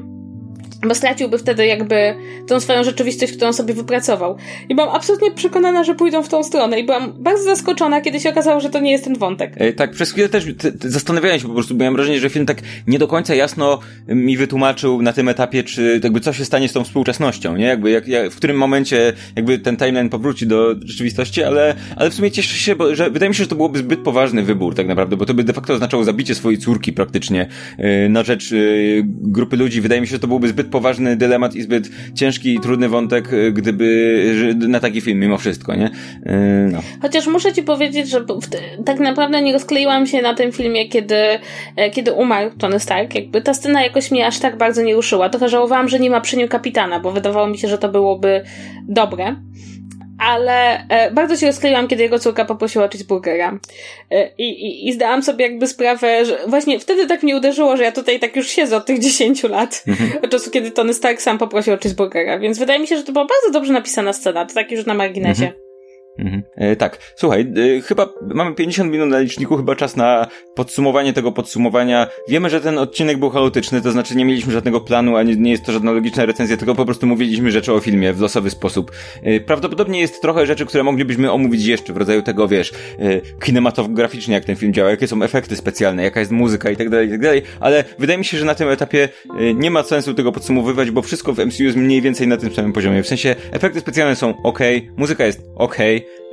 [0.89, 2.15] bo straciłby wtedy jakby
[2.47, 4.37] tą swoją rzeczywistość, którą sobie wypracował.
[4.69, 8.31] I byłam absolutnie przekonana, że pójdą w tą stronę i byłam bardzo zaskoczona, kiedy się
[8.31, 9.53] okazało, że to nie jest ten wątek.
[9.57, 12.47] E, tak, przez chwilę też te, te zastanawiałem się po prostu, miałem wrażenie, że film
[12.47, 16.69] tak nie do końca jasno mi wytłumaczył na tym etapie, czy jakby co się stanie
[16.69, 17.65] z tą współczesnością, nie?
[17.65, 22.15] Jakby jak, jak, w którym momencie jakby ten timeline powróci do rzeczywistości, ale, ale w
[22.15, 24.89] sumie cieszę się, bo, że wydaje mi się, że to byłoby zbyt poważny wybór tak
[24.89, 29.03] naprawdę, bo to by de facto oznaczało zabicie swojej córki praktycznie yy, na rzecz yy,
[29.07, 29.81] grupy ludzi.
[29.81, 33.33] Wydaje mi się, że to byłoby zbyt poważny dylemat i zbyt ciężki i trudny wątek,
[33.33, 35.87] y, gdyby na taki film mimo wszystko, nie?
[35.87, 35.91] Y,
[36.73, 36.81] no.
[37.03, 38.25] Chociaż muszę ci powiedzieć, że
[38.85, 41.17] tak naprawdę nie rozkleiłam się na tym filmie, kiedy,
[41.77, 43.15] e, kiedy umarł Tony Stark.
[43.15, 45.29] Jakby ta scena jakoś mnie aż tak bardzo nie ruszyła.
[45.29, 48.43] Trochę żałowałam, że nie ma przy nim kapitana, bo wydawało mi się, że to byłoby
[48.89, 49.37] dobre
[50.21, 53.59] ale e, bardzo się rozkleiłam, kiedy jego córka poprosiła o cheeseburgera.
[54.11, 57.93] E, i, i, zdałam sobie jakby sprawę, że właśnie wtedy tak mnie uderzyło, że ja
[57.93, 60.11] tutaj tak już siedzę od tych 10 lat, mhm.
[60.25, 63.13] od czasu, kiedy Tony Stark sam poprosił o cheeseburgera, więc wydaje mi się, że to
[63.13, 65.45] była bardzo dobrze napisana scena, to tak już na marginesie.
[65.45, 65.70] Mhm.
[66.21, 66.43] Mhm.
[66.57, 71.33] E, tak, słuchaj, e, chyba mamy 50 minut na liczniku, chyba czas na podsumowanie tego
[71.33, 72.07] podsumowania.
[72.29, 75.65] Wiemy, że ten odcinek był chaotyczny, to znaczy nie mieliśmy żadnego planu, ani nie jest
[75.65, 78.91] to żadna logiczna recenzja, tylko po prostu mówiliśmy rzeczy o filmie w losowy sposób.
[79.23, 84.35] E, prawdopodobnie jest trochę rzeczy, które moglibyśmy omówić jeszcze w rodzaju tego, wiesz, e, kinematograficznie
[84.35, 87.11] jak ten film działa, jakie są efekty specjalne, jaka jest muzyka i tak dalej, i
[87.11, 89.09] tak dalej, ale wydaje mi się, że na tym etapie
[89.39, 92.55] e, nie ma sensu tego podsumowywać, bo wszystko w MCU jest mniej więcej na tym
[92.55, 93.03] samym poziomie.
[93.03, 94.59] W sensie efekty specjalne są ok,
[94.97, 95.77] muzyka jest ok,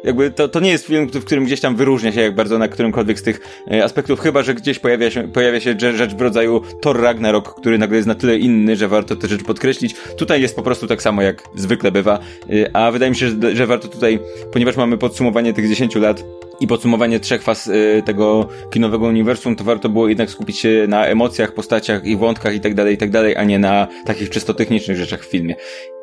[0.04, 2.68] jakby to, to nie jest film, w którym gdzieś tam wyróżnia się jak bardzo na
[2.68, 3.40] którymkolwiek z tych
[3.72, 7.78] e, aspektów, chyba że gdzieś pojawia się, pojawia się rzecz w rodzaju Thor Ragnarok, który
[7.78, 9.96] nagle jest na tyle inny, że warto tę rzecz podkreślić.
[10.18, 12.20] Tutaj jest po prostu tak samo jak zwykle bywa,
[12.50, 14.20] e, a wydaje mi się, że, że warto tutaj,
[14.54, 16.24] ponieważ mamy podsumowanie tych 10 lat
[16.60, 21.06] i podsumowanie trzech faz e, tego kinowego uniwersum, to warto było jednak skupić się na
[21.06, 24.54] emocjach, postaciach i wątkach i tak dalej, i tak dalej, a nie na takich czysto
[24.54, 25.56] technicznych rzeczach w filmie.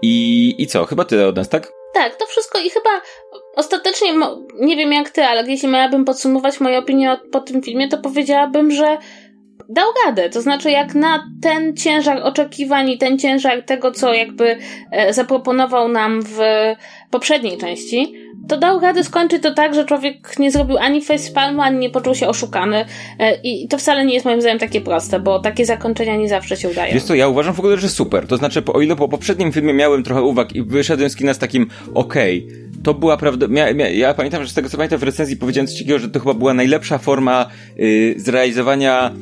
[0.02, 0.84] I, i co?
[0.84, 1.72] Chyba tyle od nas, tak?
[1.94, 2.90] Tak, to wszystko i chyba
[3.56, 4.08] ostatecznie,
[4.60, 8.70] nie wiem jak ty, ale jeśli miałabym podsumować moją opinię po tym filmie, to powiedziałabym,
[8.70, 8.98] że
[9.68, 10.30] dał radę.
[10.30, 14.58] To znaczy, jak na ten ciężar oczekiwań i ten ciężar tego, co jakby
[14.90, 16.38] e, zaproponował nam w
[17.10, 18.14] poprzedniej części,
[18.48, 22.14] to dał radę skończyć to tak, że człowiek nie zrobił ani facepalmu, ani nie poczuł
[22.14, 22.84] się oszukany.
[23.18, 26.56] E, I to wcale nie jest moim zdaniem takie proste, bo takie zakończenia nie zawsze
[26.56, 26.94] się udają.
[26.94, 28.26] Wiesz co, ja uważam w ogóle, że super.
[28.26, 31.38] To znaczy, o ile po poprzednim filmie miałem trochę uwag i wyszedłem z kina z
[31.38, 33.48] takim okej, okay, to była prawda.
[33.48, 36.20] Mia, ja pamiętam, że z tego co pamiętam w recenzji powiedziałem coś takiego, że to
[36.20, 37.46] chyba była najlepsza forma
[37.76, 39.12] yy, zrealizowania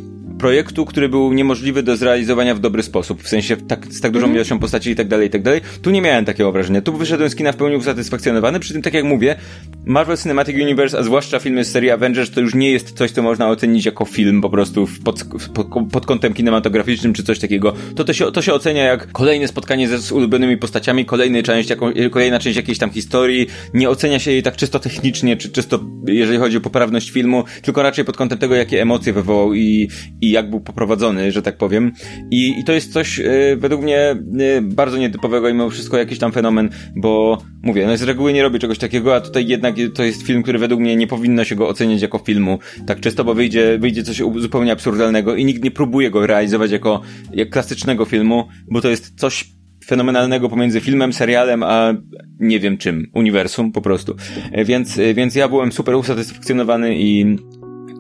[0.43, 4.27] projektu, który był niemożliwy do zrealizowania w dobry sposób, w sensie tak, z tak dużą
[4.27, 5.61] mm ilością postaci i tak dalej, i tak dalej.
[5.83, 6.83] Tu nie miałem takiego wrażenia.
[6.83, 9.37] Tu wyszedłem z kina w pełni usatysfakcjonowany, przy tym tak jak mówię,
[9.85, 13.23] Marvel Cinematic Universe, a zwłaszcza filmy z serii Avengers, to już nie jest coś, co
[13.23, 15.25] można ocenić jako film po prostu pod,
[15.55, 17.73] pod, pod kątem kinematograficznym czy coś takiego.
[17.97, 21.71] To, to, się, to się ocenia jak kolejne spotkanie ze, z ulubionymi postaciami, kolejny część,
[21.71, 23.47] jako, kolejna część jakiejś tam historii.
[23.75, 27.83] Nie ocenia się jej tak czysto technicznie, czy czysto jeżeli chodzi o poprawność filmu, tylko
[27.83, 29.89] raczej pod kątem tego, jakie emocje wywołał i,
[30.21, 31.93] i jak był poprowadzony, że tak powiem.
[32.31, 36.19] I, i to jest coś yy, według mnie yy, bardzo nietypowego i mimo wszystko jakiś
[36.19, 40.05] tam fenomen, bo mówię, no z reguły nie robi czegoś takiego, a tutaj jednak to
[40.05, 43.35] jest film, który według mnie nie powinno się go oceniać jako filmu tak czysto, bo
[43.35, 47.01] wyjdzie, wyjdzie coś zupełnie absurdalnego i nikt nie próbuje go realizować jako
[47.33, 49.53] jak klasycznego filmu, bo to jest coś
[49.87, 51.95] fenomenalnego pomiędzy filmem, serialem, a
[52.41, 54.17] nie wiem czym, uniwersum po prostu.
[54.53, 57.37] E, więc, więc ja byłem super usatysfakcjonowany i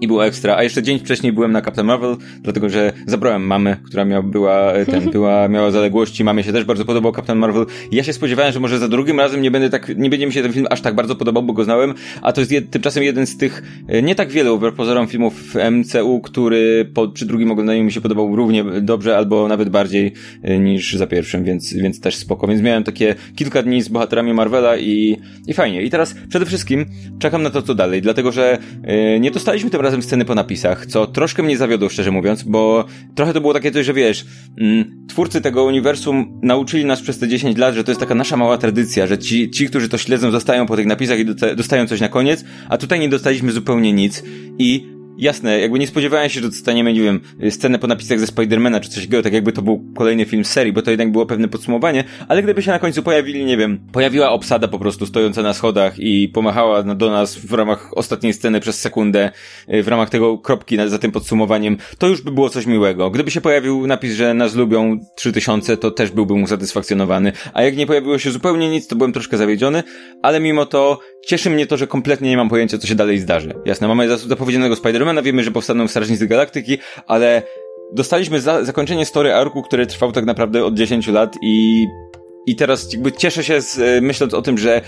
[0.02, 0.56] i było ekstra.
[0.56, 4.72] A jeszcze dzień wcześniej byłem na Captain Marvel, dlatego że zabrałem mamę, która miała, była,
[4.72, 6.24] e, ten, była, miała zaległości.
[6.24, 7.66] Mamie się też bardzo podobał Captain Marvel.
[7.92, 10.42] Ja się spodziewałem, że może za drugim razem nie będę tak, nie będzie mi się
[10.42, 11.94] ten film aż tak bardzo podobał, bo go znałem.
[12.22, 15.56] A to jest jed, tymczasem jeden z tych, e, nie tak wielu pozorom filmów w
[15.70, 20.58] MCU, który po, przy drugim oglądaniu mi się podobał równie dobrze, albo nawet bardziej e,
[20.58, 22.46] niż za pierwszym, więc, więc też spoko.
[22.46, 25.82] Więc miałem takie kilka dni z bohaterami Marvela i, i fajnie.
[25.82, 26.86] I teraz przede wszystkim
[27.18, 30.34] czekam na to, co dalej, dlatego że yy, nie dostaliśmy tym razem razem sceny po
[30.34, 32.84] napisach, co troszkę mnie zawiodło, szczerze mówiąc, bo
[33.14, 34.26] trochę to było takie coś, że wiesz,
[34.58, 38.36] mm, twórcy tego uniwersum nauczyli nas przez te 10 lat, że to jest taka nasza
[38.36, 41.24] mała tradycja, że ci, ci którzy to śledzą, zostają po tych napisach i
[41.56, 44.22] dostają coś na koniec, a tutaj nie dostaliśmy zupełnie nic
[44.58, 44.86] i
[45.22, 47.20] jasne, jakby nie spodziewałem się, że dostaniemy, nie wiem,
[47.50, 50.72] scenę po napisach ze Spidermana czy coś takiego, tak jakby to był kolejny film serii,
[50.72, 54.30] bo to jednak było pewne podsumowanie, ale gdyby się na końcu pojawili, nie wiem, pojawiła
[54.30, 58.80] obsada po prostu stojąca na schodach i pomachała do nas w ramach ostatniej sceny przez
[58.80, 59.30] sekundę,
[59.74, 63.10] y, w ramach tego kropki za tym podsumowaniem, to już by było coś miłego.
[63.10, 67.86] Gdyby się pojawił napis, że nas lubią 3000, to też byłbym usatysfakcjonowany, a jak nie
[67.86, 69.82] pojawiło się zupełnie nic, to byłem troszkę zawiedziony,
[70.22, 73.54] ale mimo to cieszy mnie to, że kompletnie nie mam pojęcia, co się dalej zdarzy.
[73.64, 77.42] Jasne, mamy zapowiedzianego Spidermana, wiemy, że powstaną Strażnicy Galaktyki, ale
[77.92, 81.86] dostaliśmy za zakończenie story arku, który trwał tak naprawdę od 10 lat i
[82.46, 84.80] i teraz jakby cieszę się z, myśląc o tym, że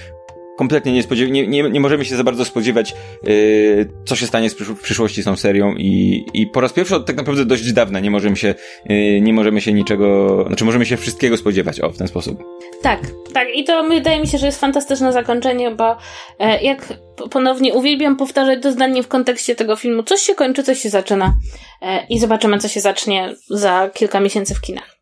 [0.57, 4.51] kompletnie nie, spodziew- nie, nie, nie możemy się za bardzo spodziewać, yy, co się stanie
[4.51, 8.01] w przyszłości z tą serią i, i po raz pierwszy od tak naprawdę dość dawna
[8.01, 8.55] nie możemy się,
[8.89, 12.43] yy, nie możemy się niczego, znaczy możemy się wszystkiego spodziewać, o, w ten sposób.
[12.83, 13.01] Tak,
[13.33, 15.97] tak i to wydaje mi się, że jest fantastyczne zakończenie, bo
[16.39, 16.95] e, jak
[17.31, 21.35] ponownie uwielbiam powtarzać to zdanie w kontekście tego filmu, coś się kończy, coś się zaczyna
[21.83, 24.97] e, i zobaczymy, co się zacznie za kilka miesięcy w kinach.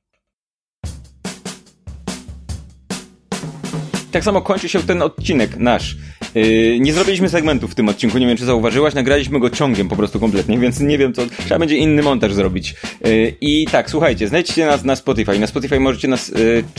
[4.12, 5.96] Tak samo kończy się ten odcinek nasz.
[6.34, 9.96] Yy, nie zrobiliśmy segmentów w tym odcinku, nie wiem czy zauważyłaś, nagraliśmy go ciągiem po
[9.96, 12.74] prostu kompletnie, więc nie wiem co, trzeba będzie inny montaż zrobić.
[13.04, 15.38] Yy, I tak, słuchajcie, znajdźcie nas na Spotify.
[15.38, 16.32] Na Spotify możecie nas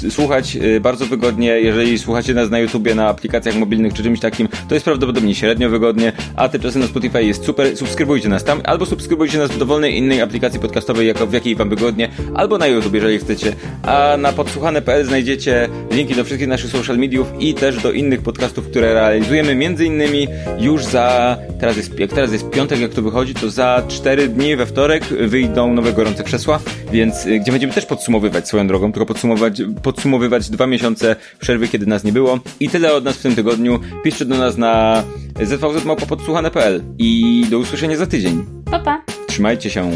[0.04, 4.20] yy, słuchać yy, bardzo wygodnie, jeżeli słuchacie nas na YouTubie, na aplikacjach mobilnych czy czymś
[4.20, 8.62] takim, to jest prawdopodobnie średnio wygodnie, a tymczasem na Spotify jest super, subskrybujcie nas tam,
[8.64, 12.68] albo subskrybujcie nas w dowolnej innej aplikacji podcastowej, jako w jakiej wam wygodnie, albo na
[12.68, 13.54] YouTube, jeżeli chcecie.
[13.84, 18.68] A na podsłuchane.pl znajdziecie linki do wszystkich naszych social mediów i też do innych podcastów,
[18.68, 20.28] które realizujemy między innymi
[20.60, 24.56] już za, teraz jest, jak teraz jest piątek, jak to wychodzi, to za 4 dni
[24.56, 26.60] we wtorek wyjdą nowe gorące krzesła,
[26.92, 31.86] więc y, gdzie będziemy też podsumowywać swoją drogą, tylko podsumowywać, podsumowywać dwa miesiące przerwy, kiedy
[31.86, 32.40] nas nie było.
[32.60, 33.80] I tyle od nas w tym tygodniu.
[34.04, 35.04] Piszcie do nas na
[35.42, 38.46] zwz.podsłuchane.pl i do usłyszenia za tydzień.
[38.72, 39.04] Pa, pa.
[39.28, 39.92] Trzymajcie się.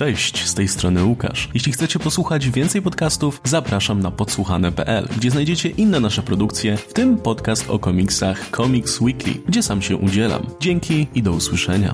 [0.00, 1.48] Cześć, z tej strony Łukasz.
[1.54, 7.16] Jeśli chcecie posłuchać więcej podcastów, zapraszam na podsłuchane.pl, gdzie znajdziecie inne nasze produkcje, w tym
[7.18, 10.46] podcast o komiksach Comics Weekly, gdzie sam się udzielam.
[10.60, 11.92] Dzięki i do usłyszenia.